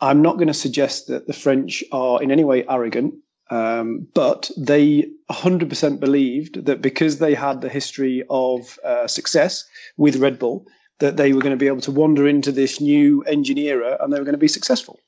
[0.00, 3.14] I'm not going to suggest that the French are in any way arrogant,
[3.50, 9.64] um, but they 100% believed that because they had the history of uh, success
[9.96, 10.66] with Red Bull,
[10.98, 14.12] that they were going to be able to wander into this new engine era and
[14.12, 14.98] they were going to be successful.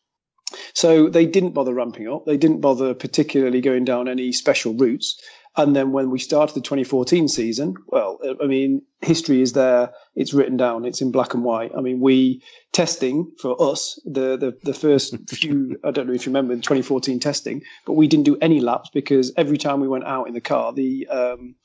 [0.74, 2.24] So they didn't bother ramping up.
[2.26, 5.20] They didn't bother particularly going down any special routes.
[5.56, 9.90] And then when we started the 2014 season, well, I mean, history is there.
[10.14, 10.84] It's written down.
[10.84, 11.72] It's in black and white.
[11.76, 12.42] I mean, we
[12.72, 15.76] testing for us the the, the first few.
[15.82, 18.90] I don't know if you remember the 2014 testing, but we didn't do any laps
[18.94, 21.56] because every time we went out in the car, the um,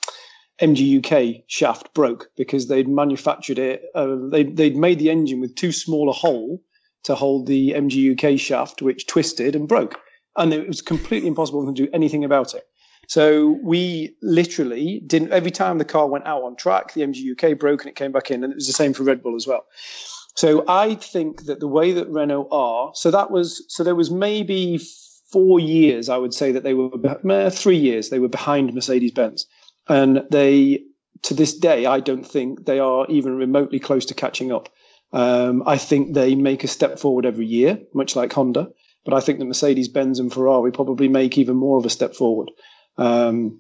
[0.60, 3.84] MGUK shaft broke because they'd manufactured it.
[3.94, 6.64] Uh, they they'd made the engine with too small a hole
[7.04, 10.00] to hold the MGUK shaft, which twisted and broke.
[10.38, 12.64] And it was completely impossible to do anything about it.
[13.08, 17.82] So we literally didn't, every time the car went out on track, the MGUK broke
[17.82, 18.44] and it came back in.
[18.44, 19.66] And it was the same for Red Bull as well.
[20.36, 24.10] So I think that the way that Renault are, so that was, so there was
[24.10, 24.80] maybe
[25.32, 29.46] four years, I would say that they were, three years, they were behind Mercedes Benz.
[29.88, 30.84] And they,
[31.24, 34.70] to this day, I don't think they are even remotely close to catching up.
[35.14, 38.72] Um, I think they make a step forward every year, much like Honda.
[39.06, 42.16] But I think that Mercedes Benz and Ferrari probably make even more of a step
[42.16, 42.52] forward.
[42.98, 43.60] Um,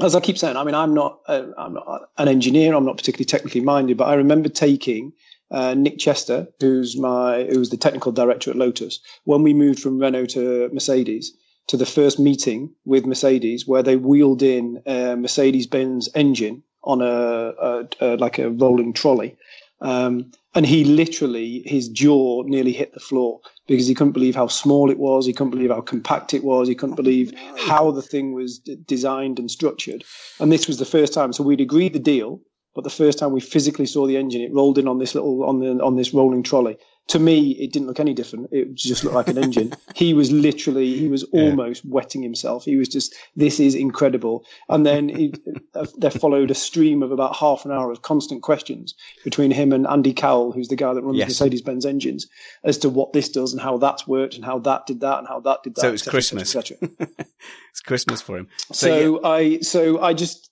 [0.00, 2.74] as I keep saying, I mean, I'm not, a, I'm not an engineer.
[2.74, 5.12] I'm not particularly technically minded, but I remember taking
[5.50, 9.98] uh, Nick Chester, who's my, who's the technical director at Lotus, when we moved from
[9.98, 11.32] Renault to Mercedes,
[11.68, 17.06] to the first meeting with Mercedes, where they wheeled in a Mercedes-Benz engine on a,
[17.06, 19.36] a, a like a rolling trolley.
[19.80, 24.48] Um, and he literally, his jaw nearly hit the floor because he couldn't believe how
[24.48, 25.26] small it was.
[25.26, 26.66] He couldn't believe how compact it was.
[26.66, 30.04] He couldn't believe how the thing was d- designed and structured.
[30.40, 31.32] And this was the first time.
[31.32, 32.40] So we'd agreed the deal,
[32.74, 35.44] but the first time we physically saw the engine, it rolled in on this little
[35.44, 36.76] on the on this rolling trolley
[37.08, 38.48] to me, it didn't look any different.
[38.52, 39.72] It just looked like an engine.
[39.94, 41.90] He was literally, he was almost yeah.
[41.92, 42.64] wetting himself.
[42.64, 44.44] He was just, this is incredible.
[44.68, 45.34] And then he,
[45.74, 48.94] uh, there followed a stream of about half an hour of constant questions
[49.24, 51.28] between him and Andy Cowell, who's the guy that runs yes.
[51.28, 52.28] Mercedes Benz engines,
[52.62, 55.26] as to what this does and how that's worked and how that did that and
[55.26, 55.80] how that did that.
[55.80, 56.42] So it's Christmas.
[56.42, 57.08] Et cetera, et cetera.
[57.70, 58.46] it's Christmas for him.
[58.70, 59.28] So, so yeah.
[59.28, 60.48] I, so I just,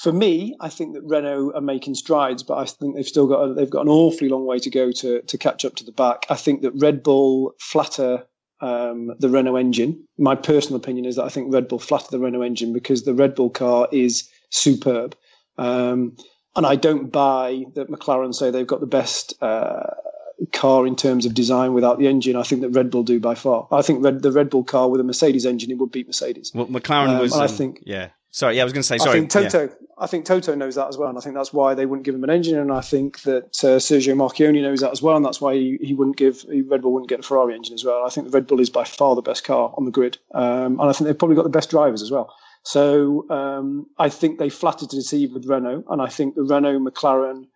[0.00, 3.42] for me, I think that Renault are making strides, but I think they've still got
[3.42, 5.92] a, they've got an awfully long way to go to to catch up to the
[5.92, 6.24] back.
[6.30, 8.24] I think that Red Bull flatter
[8.62, 10.02] um, the Renault engine.
[10.16, 13.12] My personal opinion is that I think Red Bull flatter the Renault engine because the
[13.12, 15.16] Red Bull car is superb,
[15.58, 16.16] um,
[16.56, 19.34] and I don't buy that McLaren say they've got the best.
[19.42, 19.94] Uh,
[20.52, 22.34] car in terms of design without the engine.
[22.34, 23.68] I think that Red Bull do by far.
[23.70, 26.50] I think Red, the Red Bull car with a Mercedes engine it would beat Mercedes.
[26.54, 27.34] Well, McLaren um, was.
[27.34, 27.82] Um, I think.
[27.84, 28.08] Yeah.
[28.32, 28.98] Sorry, yeah, I was going to say.
[28.98, 29.62] Sorry, I think Toto.
[29.64, 29.74] Yeah.
[29.98, 32.14] I think Toto knows that as well, and I think that's why they wouldn't give
[32.14, 32.58] him an engine.
[32.58, 35.78] And I think that uh, Sergio Marchionne knows that as well, and that's why he,
[35.82, 38.04] he wouldn't give Red Bull wouldn't get a Ferrari engine as well.
[38.04, 40.80] I think the Red Bull is by far the best car on the grid, um,
[40.80, 42.34] and I think they've probably got the best drivers as well.
[42.62, 46.78] So um, I think they flattered to deceive with Renault, and I think the Renault,
[46.78, 47.46] McLaren,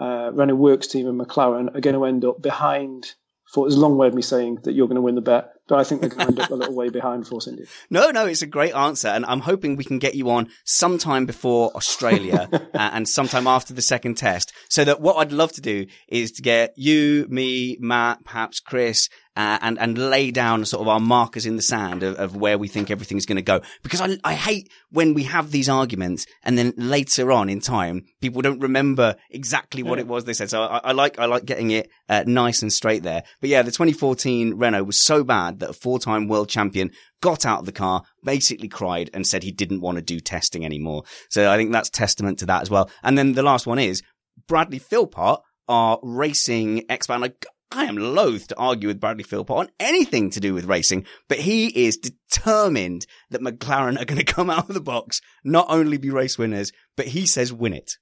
[0.00, 3.14] uh, Renault Works team and McLaren are going to end up behind
[3.50, 5.54] for it's a long way of me saying that you're going to win the bet,
[5.70, 7.64] but I think they're going to end up a little way behind Force India.
[7.92, 11.26] No, no, it's a great answer, and I'm hoping we can get you on sometime
[11.26, 15.86] before Australia and sometime after the second test, so that what I'd love to do
[16.08, 20.88] is to get you, me, Matt, perhaps Chris, uh, and and lay down sort of
[20.88, 23.60] our markers in the sand of, of where we think everything's going to go.
[23.82, 28.04] Because I I hate when we have these arguments and then later on in time
[28.20, 30.02] people don't remember exactly what yeah.
[30.02, 30.50] it was they said.
[30.50, 33.22] So I, I, like I like getting it uh, nice and straight there.
[33.40, 36.90] But yeah, the 2014 Renault was so bad that a four-time world champion
[37.20, 40.64] got out of the car, basically cried and said he didn't want to do testing
[40.64, 41.04] anymore.
[41.28, 42.90] So I think that's testament to that as well.
[43.02, 44.02] And then the last one is
[44.48, 47.20] Bradley Philpott are racing expert.
[47.20, 51.06] Like, I am loath to argue with Bradley Philpott on anything to do with racing,
[51.28, 55.66] but he is determined that McLaren are going to come out of the box, not
[55.68, 57.92] only be race winners, but he says win it.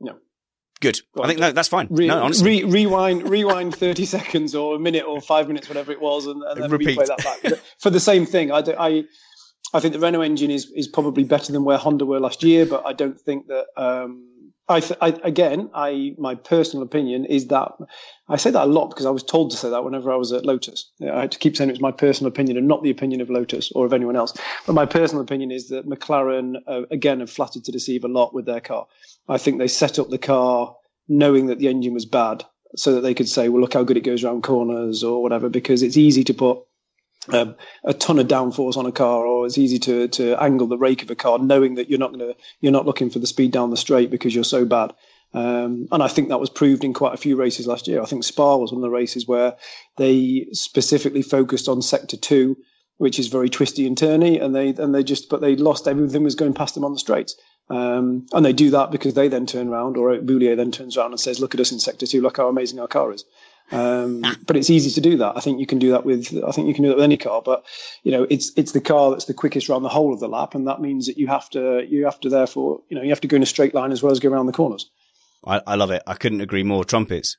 [0.00, 0.16] No.
[0.80, 1.00] Good.
[1.18, 1.88] I think no, that's fine.
[1.90, 2.62] Re- no, honestly.
[2.64, 6.42] Re- rewind, rewind thirty seconds or a minute or five minutes, whatever it was, and,
[6.42, 6.98] and then Repeat.
[6.98, 8.52] replay that back for the same thing.
[8.52, 9.04] I, I,
[9.72, 12.66] I think the Renault engine is is probably better than where Honda were last year,
[12.66, 13.64] but I don't think that.
[13.78, 14.28] Um,
[14.68, 17.72] I, I, again, I my personal opinion is that
[18.28, 20.32] I say that a lot because I was told to say that whenever I was
[20.32, 20.90] at Lotus.
[21.00, 23.30] I had to keep saying it was my personal opinion and not the opinion of
[23.30, 24.36] Lotus or of anyone else.
[24.66, 28.34] But my personal opinion is that McLaren uh, again have flattered to deceive a lot
[28.34, 28.86] with their car.
[29.28, 30.74] I think they set up the car
[31.08, 32.44] knowing that the engine was bad,
[32.74, 35.48] so that they could say, "Well, look how good it goes around corners" or whatever.
[35.48, 36.58] Because it's easy to put
[37.32, 37.54] um,
[37.84, 41.02] a ton of downforce on a car, or it's easy to to angle the rake
[41.02, 43.52] of a car, knowing that you're not going to you're not looking for the speed
[43.52, 44.92] down the straight because you're so bad.
[45.34, 48.00] Um, and I think that was proved in quite a few races last year.
[48.00, 49.56] I think Spa was one of the races where
[49.96, 52.56] they specifically focused on sector two,
[52.96, 56.22] which is very twisty and turny, and they and they just but they lost everything
[56.22, 57.36] was going past them on the straights.
[57.68, 61.10] Um, and they do that because they then turn around, or Boullier then turns around
[61.10, 63.24] and says, "Look at us in sector two, look how amazing our car is."
[63.72, 65.36] Um, but it's easy to do that.
[65.36, 66.32] I think you can do that with.
[66.46, 67.42] I think you can do that with any car.
[67.42, 67.64] But
[68.04, 70.54] you know, it's it's the car that's the quickest around the whole of the lap,
[70.54, 73.20] and that means that you have to you have to therefore you know you have
[73.22, 74.88] to go in a straight line as well as go around the corners.
[75.44, 76.02] I, I love it.
[76.06, 76.84] I couldn't agree more.
[76.84, 77.36] Trumpets.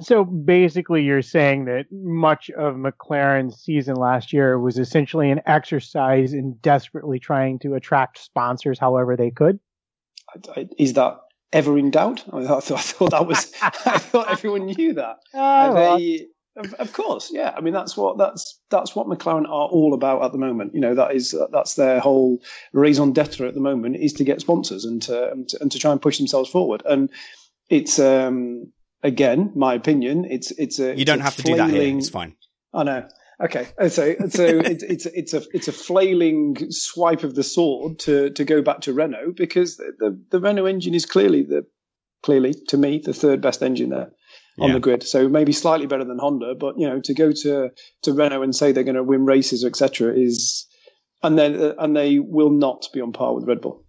[0.00, 6.32] So basically, you're saying that much of McLaren's season last year was essentially an exercise
[6.32, 9.58] in desperately trying to attract sponsors however they could.
[10.76, 11.18] Is that
[11.52, 12.24] ever in doubt.
[12.32, 13.52] I thought, I thought that was.
[13.62, 15.16] I thought everyone knew that.
[15.34, 16.26] Oh, they,
[16.56, 17.54] of, of, course, yeah.
[17.56, 20.74] I mean, that's what that's that's what McLaren are all about at the moment.
[20.74, 22.42] You know, that is that's their whole
[22.72, 25.78] raison d'être at the moment is to get sponsors and to and to, and to
[25.78, 26.82] try and push themselves forward.
[26.84, 27.10] And
[27.68, 28.72] it's um
[29.02, 30.24] again, my opinion.
[30.24, 31.96] It's it's a you don't have to do that here.
[31.96, 32.34] It's fine.
[32.74, 33.08] I know.
[33.40, 38.30] Okay, so so it's it's it's a it's a flailing swipe of the sword to
[38.30, 41.64] to go back to Renault because the the Renault engine is clearly the
[42.22, 44.10] clearly to me the third best engine there.
[44.58, 44.74] on Yeah.
[44.74, 45.02] the grid.
[45.04, 47.70] So maybe slightly better than Honda, but you know, to go to
[48.02, 50.66] to Renault and say they're going to win races, etc., is
[51.22, 53.84] and then uh, and they will not be on par with Red Bull.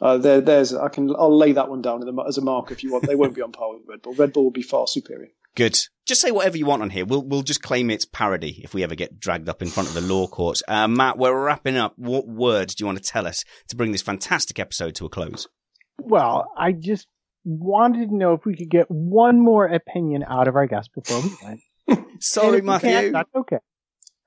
[0.00, 2.82] Uh, there, there's I can I'll lay that one down the, as a mark if
[2.82, 3.06] you want.
[3.06, 4.14] They won't be on par with Red Bull.
[4.14, 5.28] Red Bull will be far superior.
[5.56, 5.78] Good.
[6.06, 7.06] Just say whatever you want on here.
[7.06, 9.94] We'll we'll just claim it's parody if we ever get dragged up in front of
[9.94, 10.62] the law courts.
[10.68, 11.94] Uh, Matt, we're wrapping up.
[11.96, 15.08] What words do you want to tell us to bring this fantastic episode to a
[15.08, 15.46] close?
[15.98, 17.06] Well, I just
[17.44, 21.22] wanted to know if we could get one more opinion out of our guest before
[21.22, 22.06] we went.
[22.20, 23.12] Sorry, Matthew.
[23.12, 23.58] That's okay.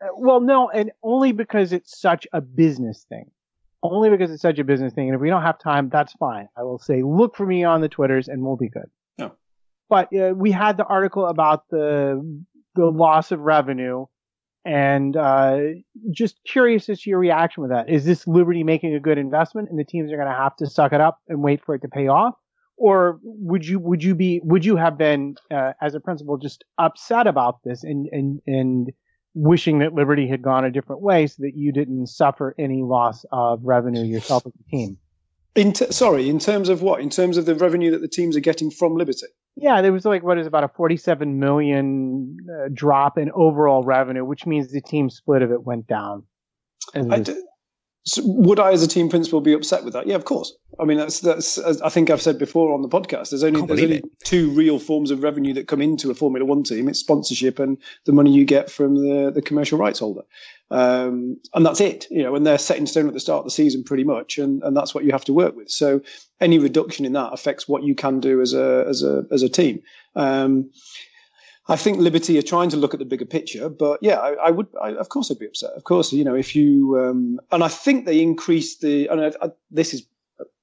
[0.02, 3.32] Uh, well, no, and only because it's such a business thing.
[3.84, 5.08] Only because it's such a business thing.
[5.08, 6.48] And if we don't have time, that's fine.
[6.58, 8.90] I will say, look for me on the Twitters and we'll be good.
[9.90, 12.44] But uh, we had the article about the
[12.76, 14.06] the loss of revenue,
[14.66, 15.60] and uh,
[16.12, 17.90] just curious as to your reaction with that.
[17.90, 20.68] Is this Liberty making a good investment, and the teams are going to have to
[20.68, 22.36] suck it up and wait for it to pay off?
[22.76, 26.64] Or would you would you be would you have been uh, as a principal just
[26.78, 28.92] upset about this and and and
[29.34, 33.26] wishing that Liberty had gone a different way so that you didn't suffer any loss
[33.32, 34.98] of revenue yourself as a team?
[35.56, 37.02] In t- sorry, in terms of what?
[37.02, 39.28] In terms of the revenue that the teams are getting from Liberty.
[39.60, 44.24] Yeah, there was like what is about a 47 million uh, drop in overall revenue,
[44.24, 46.24] which means the team split of it went down.
[46.94, 47.42] As I a- d-
[48.06, 50.08] so would I, as a team principal, be upset with that?
[50.08, 50.56] Yeah, of course.
[50.80, 51.58] I mean, that's that's.
[51.58, 53.32] as I think I've said before on the podcast.
[53.32, 56.46] There's only there's believe only two real forms of revenue that come into a Formula
[56.46, 56.88] One team.
[56.88, 60.22] It's sponsorship and the money you get from the the commercial rights holder,
[60.70, 62.08] um, and that's it.
[62.10, 64.38] You know, and they're set in stone at the start of the season, pretty much,
[64.38, 65.70] and and that's what you have to work with.
[65.70, 66.02] So
[66.40, 69.50] any reduction in that affects what you can do as a as a as a
[69.50, 69.82] team.
[70.16, 70.70] Um,
[71.70, 74.52] I think Liberty are trying to look at the bigger picture, but yeah, I, I
[74.52, 75.72] would, I, of course, I'd be upset.
[75.72, 79.52] Of course, you know, if you, um, and I think they increased the, and I,
[79.70, 80.08] this is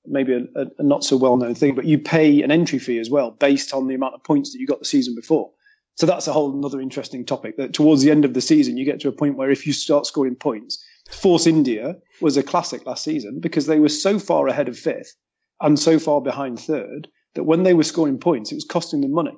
[0.07, 3.11] maybe a, a not so well known thing, but you pay an entry fee as
[3.11, 5.51] well based on the amount of points that you got the season before.
[5.97, 8.85] So that's a whole another interesting topic that towards the end of the season, you
[8.85, 12.85] get to a point where if you start scoring points, Force India was a classic
[12.87, 15.15] last season because they were so far ahead of fifth
[15.61, 19.13] and so far behind third that when they were scoring points, it was costing them
[19.13, 19.37] money.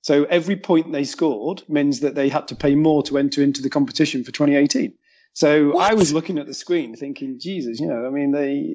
[0.00, 3.62] So every point they scored means that they had to pay more to enter into
[3.62, 4.92] the competition for 2018.
[5.34, 8.74] So I was looking at the screen thinking, Jesus, you know, I mean, they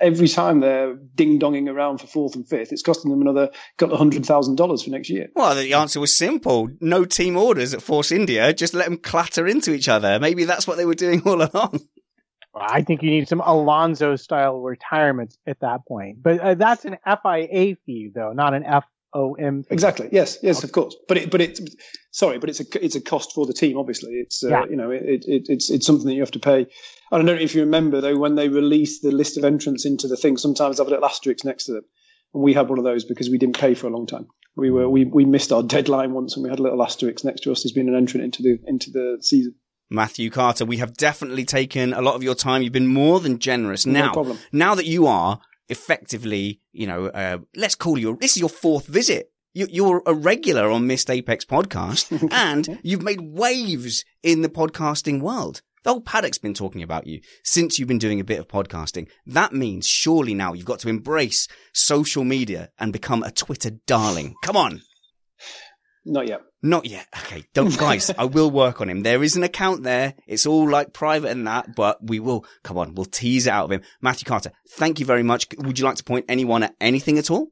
[0.00, 3.94] every time they're ding donging around for fourth and fifth, it's costing them another couple
[3.94, 5.28] of hundred thousand dollars for next year.
[5.36, 6.70] Well, the answer was simple.
[6.80, 8.52] No team orders at Force India.
[8.52, 10.18] Just let them clatter into each other.
[10.18, 11.80] Maybe that's what they were doing all along.
[12.54, 16.22] I think you need some Alonso style retirements at that point.
[16.22, 18.64] But uh, that's an FIA fee though, not an
[19.14, 19.68] FOM fee.
[19.72, 20.08] Exactly.
[20.12, 20.38] Yes.
[20.42, 20.64] Yes.
[20.64, 20.96] Of course.
[21.08, 21.60] But it, but it,
[22.12, 23.76] sorry, but it's a it's a cost for the team.
[23.78, 24.64] Obviously, it's uh, Yeah.
[24.70, 26.66] you know it, it it's it's something that you have to pay.
[27.10, 30.08] I don't know if you remember though when they released the list of entrants into
[30.08, 30.36] the thing.
[30.38, 31.84] Sometimes they have a little asterisk next to them,
[32.34, 34.26] and we had one of those because we didn't pay for a long time.
[34.56, 37.42] We were we we missed our deadline once, and we had a little asterisk next
[37.42, 39.54] to us as being an entrant into the into the season.
[39.90, 42.62] Matthew Carter, we have definitely taken a lot of your time.
[42.62, 43.84] You've been more than generous.
[43.84, 44.38] No Now, problem.
[44.50, 45.40] now that you are
[45.72, 49.32] effectively, you know, uh, let's call you, this is your fourth visit.
[49.54, 55.20] You, you're a regular on Missed Apex podcast and you've made waves in the podcasting
[55.20, 55.62] world.
[55.82, 59.08] The whole paddock's been talking about you since you've been doing a bit of podcasting.
[59.26, 64.34] That means surely now you've got to embrace social media and become a Twitter darling.
[64.44, 64.82] Come on.
[66.04, 66.40] Not yet.
[66.62, 67.06] Not yet.
[67.24, 68.10] Okay, don't guys.
[68.16, 69.02] I will work on him.
[69.02, 70.14] There is an account there.
[70.26, 72.44] It's all like private and that, but we will.
[72.62, 73.82] Come on, we'll tease out of him.
[74.00, 75.46] Matthew Carter, thank you very much.
[75.58, 77.48] Would you like to point anyone at anything at all?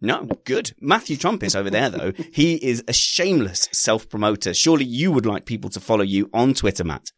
[0.00, 0.72] No, good.
[0.80, 2.12] Matthew Trump is over there though.
[2.32, 4.52] He is a shameless self-promoter.
[4.54, 7.10] Surely you would like people to follow you on Twitter, Matt.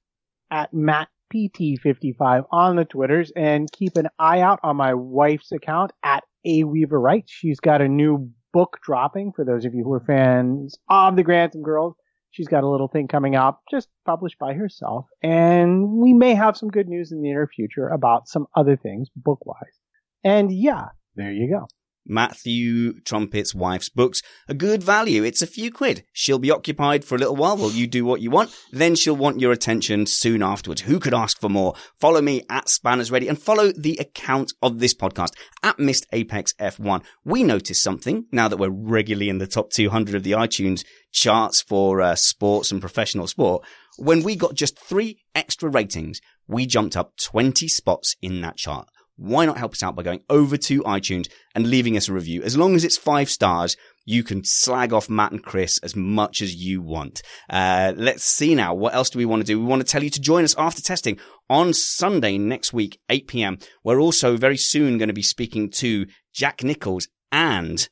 [0.51, 5.93] at Matt PT55 on the Twitters and keep an eye out on my wife's account
[6.02, 7.24] at A Weaver Wright.
[7.27, 11.22] She's got a new book dropping for those of you who are fans of the
[11.22, 11.94] Grantham Girls.
[12.30, 15.06] She's got a little thing coming up, just published by herself.
[15.22, 19.08] And we may have some good news in the near future about some other things
[19.16, 19.78] book wise.
[20.24, 21.66] And yeah, there you go.
[22.09, 24.22] Matthew Trumpet's wife's books.
[24.48, 25.22] A good value.
[25.22, 26.05] It's a few quid.
[26.12, 28.55] She'll be occupied for a little while while you do what you want.
[28.72, 30.82] Then she'll want your attention soon afterwards.
[30.82, 31.74] Who could ask for more?
[32.01, 35.32] Follow me at Spanners Ready and follow the account of this podcast
[35.62, 37.05] at Missed Apex F1.
[37.24, 41.60] We noticed something now that we're regularly in the top 200 of the iTunes charts
[41.60, 43.64] for uh, sports and professional sport.
[43.98, 48.89] When we got just three extra ratings, we jumped up 20 spots in that chart
[49.19, 52.43] why not help us out by going over to iTunes and leaving us a review?
[52.43, 56.40] As long as it's five stars, you can slag off Matt and Chris as much
[56.40, 57.20] as you want.
[57.51, 58.73] Uh, let's see now.
[58.74, 59.59] What else do we want to do?
[59.59, 61.19] We want to tell you to join us after testing
[61.51, 63.59] on Sunday next week, 8 p.m.
[63.82, 67.89] We're also very soon going to be speaking to Jack Nicholls and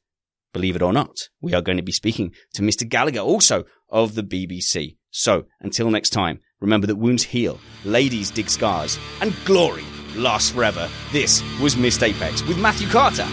[0.53, 2.89] believe it or not, we are going to be speaking to Mr.
[2.89, 4.97] Gallagher, also of the BBC.
[5.11, 9.85] So, until next time, remember that wounds heal, ladies dig scars, and glory
[10.16, 10.88] lasts forever.
[11.12, 13.26] This was Missed Apex with Matthew Carter.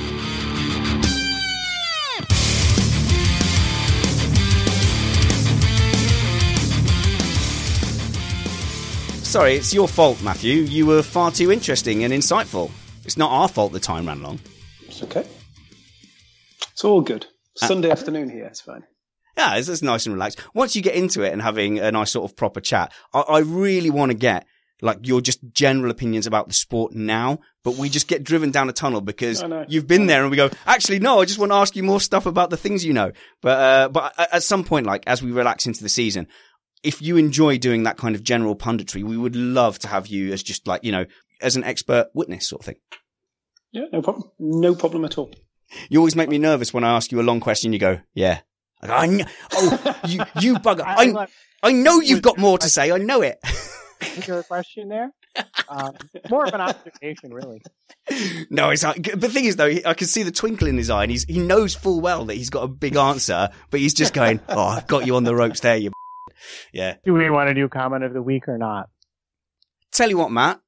[9.33, 10.61] Sorry, it's your fault, Matthew.
[10.61, 12.69] You were far too interesting and insightful.
[13.03, 14.39] It's not our fault the time ran long.
[14.85, 15.25] It's okay.
[16.71, 17.25] It's all good.
[17.59, 18.45] Uh, Sunday afternoon here.
[18.45, 18.83] It's fine.
[19.35, 20.39] Yeah, it's, it's nice and relaxed.
[20.53, 23.39] Once you get into it and having a nice sort of proper chat, I, I
[23.39, 24.45] really want to get
[24.83, 28.69] like your just general opinions about the sport now, but we just get driven down
[28.69, 31.55] a tunnel because you've been there and we go, actually, no, I just want to
[31.55, 33.13] ask you more stuff about the things you know.
[33.41, 36.27] But, uh, but at- at some point, like as we relax into the season,
[36.83, 40.33] if you enjoy doing that kind of general punditry, we would love to have you
[40.33, 41.05] as just like, you know,
[41.41, 42.75] as an expert witness sort of thing.
[43.71, 44.29] Yeah, no problem.
[44.37, 45.31] No problem at all.
[45.89, 47.71] You always make me nervous when I ask you a long question.
[47.71, 48.41] You go, yeah.
[48.81, 50.83] I go, I oh, you, you bugger.
[50.85, 51.27] I,
[51.63, 52.91] I know you've got more to say.
[52.91, 53.39] I know it.
[54.27, 55.11] a question there?
[55.67, 55.95] Um,
[56.29, 57.61] more of an observation, really.
[58.49, 58.95] no, it's not.
[59.01, 61.39] The thing is, though, I can see the twinkle in his eye, and he's he
[61.39, 64.87] knows full well that he's got a big answer, but he's just going, "Oh, I've
[64.87, 65.91] got you on the ropes there, you."
[66.73, 66.95] Yeah.
[67.05, 68.89] Do we want to do comment of the week or not?
[69.93, 70.59] Tell you what, Matt.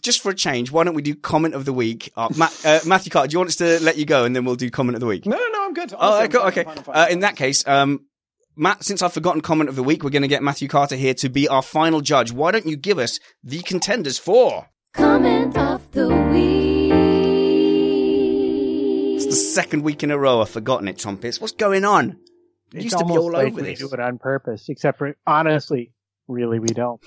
[0.00, 2.10] Just for a change, why don't we do comment of the week?
[2.16, 4.46] Uh, Matt, uh, Matthew Carter, do you want us to let you go, and then
[4.46, 5.26] we'll do comment of the week?
[5.26, 5.92] No, no, no, I'm good.
[5.98, 6.38] Oh, okay.
[6.38, 6.64] Okay.
[6.64, 8.06] fine, I'm fine, Uh, in that case, um,
[8.56, 11.14] Matt, since I've forgotten comment of the week, we're going to get Matthew Carter here
[11.14, 12.32] to be our final judge.
[12.32, 14.68] Why don't you give us the contenders for?
[14.92, 16.90] Comment of the week.
[19.16, 21.40] It's the second week in a row I've forgotten it, Trumpets.
[21.40, 22.18] What's going on?
[22.74, 23.78] It's used to be almost all like over we this.
[23.78, 25.92] do it on purpose, except for honestly,
[26.28, 27.00] really, we don't.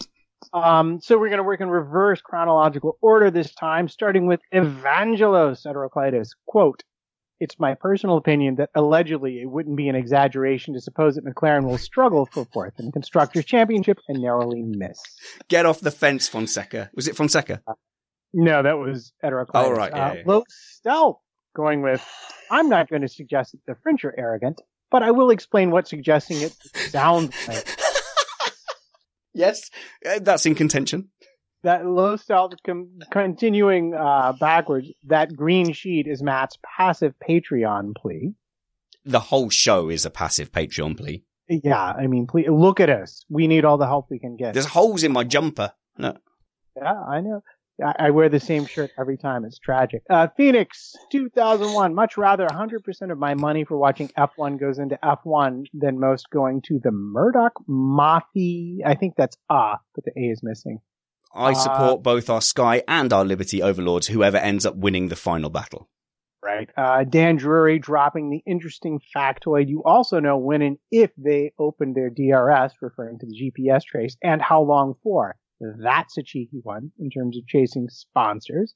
[0.53, 5.65] Um, so we're going to work in reverse chronological order this time, starting with Evangelos
[5.65, 6.29] Heteroclitus.
[6.45, 6.83] Quote,
[7.43, 11.65] it's my personal opinion that allegedly it wouldn't be an exaggeration to suppose that McLaren
[11.65, 14.97] will struggle for fourth in the Constructors' Championship and narrowly miss.
[15.49, 16.89] Get off the fence, Fonseca.
[16.95, 17.61] Was it Fonseca?
[18.33, 19.49] No, that was Heteroclitus.
[19.55, 20.23] Oh, right, yeah, uh, yeah.
[20.25, 21.19] Low stealth
[21.53, 22.01] going with,
[22.49, 25.85] I'm not going to suggest that the French are arrogant, but I will explain what
[25.85, 27.67] suggesting it sounds like.
[29.35, 29.71] Yes,
[30.07, 31.09] uh, that's in contention.
[31.63, 38.33] That low stealth com- continuing uh, backwards, that green sheet is Matt's passive Patreon plea.
[39.05, 41.23] The whole show is a passive Patreon plea.
[41.49, 43.25] Yeah, I mean, please look at us.
[43.29, 44.53] We need all the help we can get.
[44.53, 45.73] There's holes in my jumper.
[45.97, 46.15] No.
[46.75, 47.43] Yeah, I know.
[47.83, 49.45] I, I wear the same shirt every time.
[49.45, 50.03] It's tragic.
[50.09, 51.93] Uh, Phoenix 2001.
[51.93, 56.61] Much rather 100% of my money for watching F1 goes into F1 than most going
[56.67, 58.85] to the Murdoch Mafia.
[58.85, 60.79] I think that's ah, but the A is missing.
[61.33, 65.15] I Uh, support both our Sky and our Liberty overlords, whoever ends up winning the
[65.15, 65.89] final battle.
[66.43, 66.69] Right.
[66.75, 69.69] Uh, Dan Drury dropping the interesting factoid.
[69.69, 74.17] You also know when and if they opened their DRS, referring to the GPS trace,
[74.21, 75.35] and how long for.
[75.81, 78.73] That's a cheeky one in terms of chasing sponsors.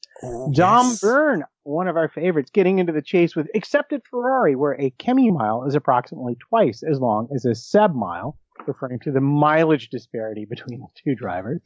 [0.54, 4.92] Dom Byrne, one of our favorites, getting into the chase with accepted Ferrari, where a
[4.92, 9.90] Kimi mile is approximately twice as long as a Seb mile, referring to the mileage
[9.90, 11.60] disparity between the two drivers.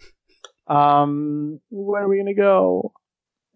[0.71, 2.93] Um, where are we to go?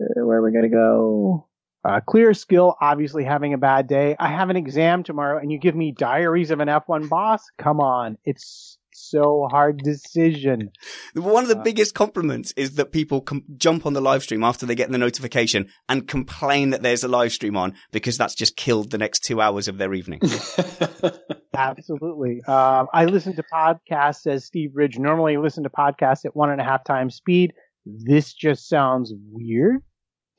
[0.02, 1.48] Uh, Where are we to go?
[1.84, 4.16] Uh, clear skill, obviously having a bad day.
[4.20, 7.44] I have an exam tomorrow and you give me diaries of an F1 boss?
[7.58, 8.18] Come on.
[8.26, 10.72] It's so hard decision.
[11.13, 14.43] One of the Uh, biggest compliments is that people com- jump on the live stream
[14.43, 18.35] after they get the notification and complain that there's a live stream on because that's
[18.35, 20.19] just killed the next two hours of their evening.
[21.53, 22.41] Absolutely.
[22.47, 24.97] Um, I listen to podcasts, says Steve Ridge.
[24.99, 27.53] Normally I listen to podcasts at one and a half times speed.
[27.85, 29.81] This just sounds weird.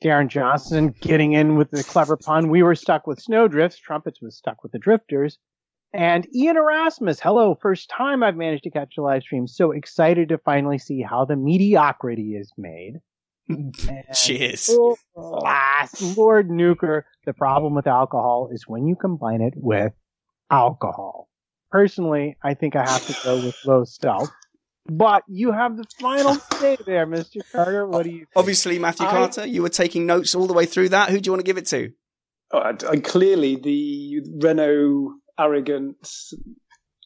[0.03, 2.49] Darren Johnson getting in with the clever pun.
[2.49, 3.79] We were stuck with snowdrifts.
[3.79, 5.39] Trumpets was stuck with the drifters.
[5.93, 9.47] And Ian Erasmus, hello, first time I've managed to catch a live stream.
[9.47, 12.95] So excited to finally see how the mediocrity is made.
[13.49, 13.73] And
[14.13, 14.69] Cheers.
[15.15, 19.93] Last, oh, Lord Nuker, the problem with alcohol is when you combine it with
[20.51, 21.29] alcohol.
[21.71, 24.31] Personally, I think I have to go with low stealth.
[24.89, 27.41] But you have the final say there, Mr.
[27.51, 27.87] Carter.
[27.87, 28.29] What do you think?
[28.35, 31.09] Obviously, Matthew I- Carter, you were taking notes all the way through that.
[31.09, 31.91] Who do you want to give it to?
[32.51, 36.33] Oh, I- I- clearly, the Renault arrogance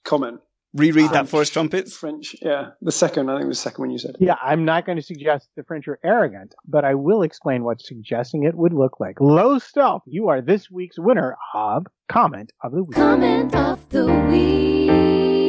[0.03, 0.39] comment.
[0.73, 1.97] Reread that for us, trumpets.
[1.97, 2.69] French, yeah.
[2.81, 4.15] The second, I think it was the second one you said.
[4.19, 7.81] Yeah, I'm not going to suggest the French are arrogant, but I will explain what
[7.81, 9.19] suggesting it would look like.
[9.19, 12.95] Low stealth, you are this week's winner of Comment of the Week.
[12.95, 15.40] Comment of the week.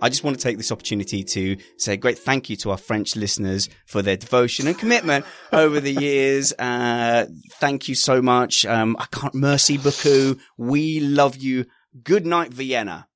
[0.00, 2.76] I just want to take this opportunity to say a great thank you to our
[2.76, 6.52] French listeners for their devotion and commitment over the years.
[6.58, 8.66] Uh, thank you so much.
[8.66, 10.38] Um, I can't, merci beaucoup.
[10.58, 11.64] We love you.
[12.04, 13.08] Good night, Vienna.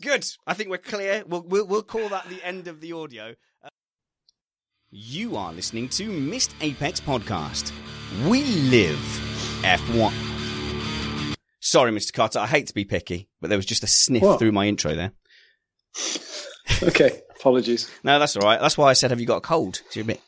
[0.00, 0.24] Good.
[0.46, 1.24] I think we're clear.
[1.26, 3.34] We'll, we'll, we'll call that the end of the audio.
[3.64, 3.68] Uh,
[4.90, 7.72] you are listening to Missed Apex Podcast.
[8.28, 8.98] We live
[9.62, 10.12] F1.
[11.60, 12.12] Sorry, Mr.
[12.12, 12.38] Carter.
[12.40, 14.38] I hate to be picky, but there was just a sniff What?
[14.38, 15.12] through my intro there.
[16.82, 17.90] Okay, apologies.
[18.02, 18.60] No, that's all right.
[18.60, 20.20] That's why I said, "Have you got a cold?" So you're a bit,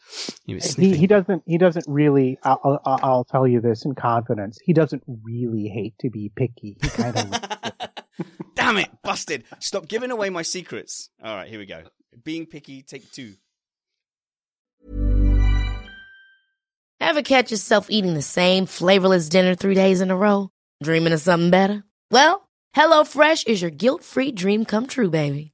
[0.46, 1.42] you're a bit He, he doesn't.
[1.46, 2.38] He doesn't really.
[2.42, 4.58] I'll, I'll, I'll tell you this in confidence.
[4.62, 6.76] He doesn't really hate to be picky.
[6.80, 7.30] He kind of.
[8.54, 9.44] Damn it, busted!
[9.58, 11.10] Stop giving away my secrets.
[11.22, 11.82] All right, here we go.
[12.22, 13.34] Being picky, take two.
[17.00, 20.50] Ever catch yourself eating the same flavorless dinner three days in a row?
[20.82, 21.84] Dreaming of something better?
[22.10, 25.53] Well, HelloFresh is your guilt-free dream come true, baby.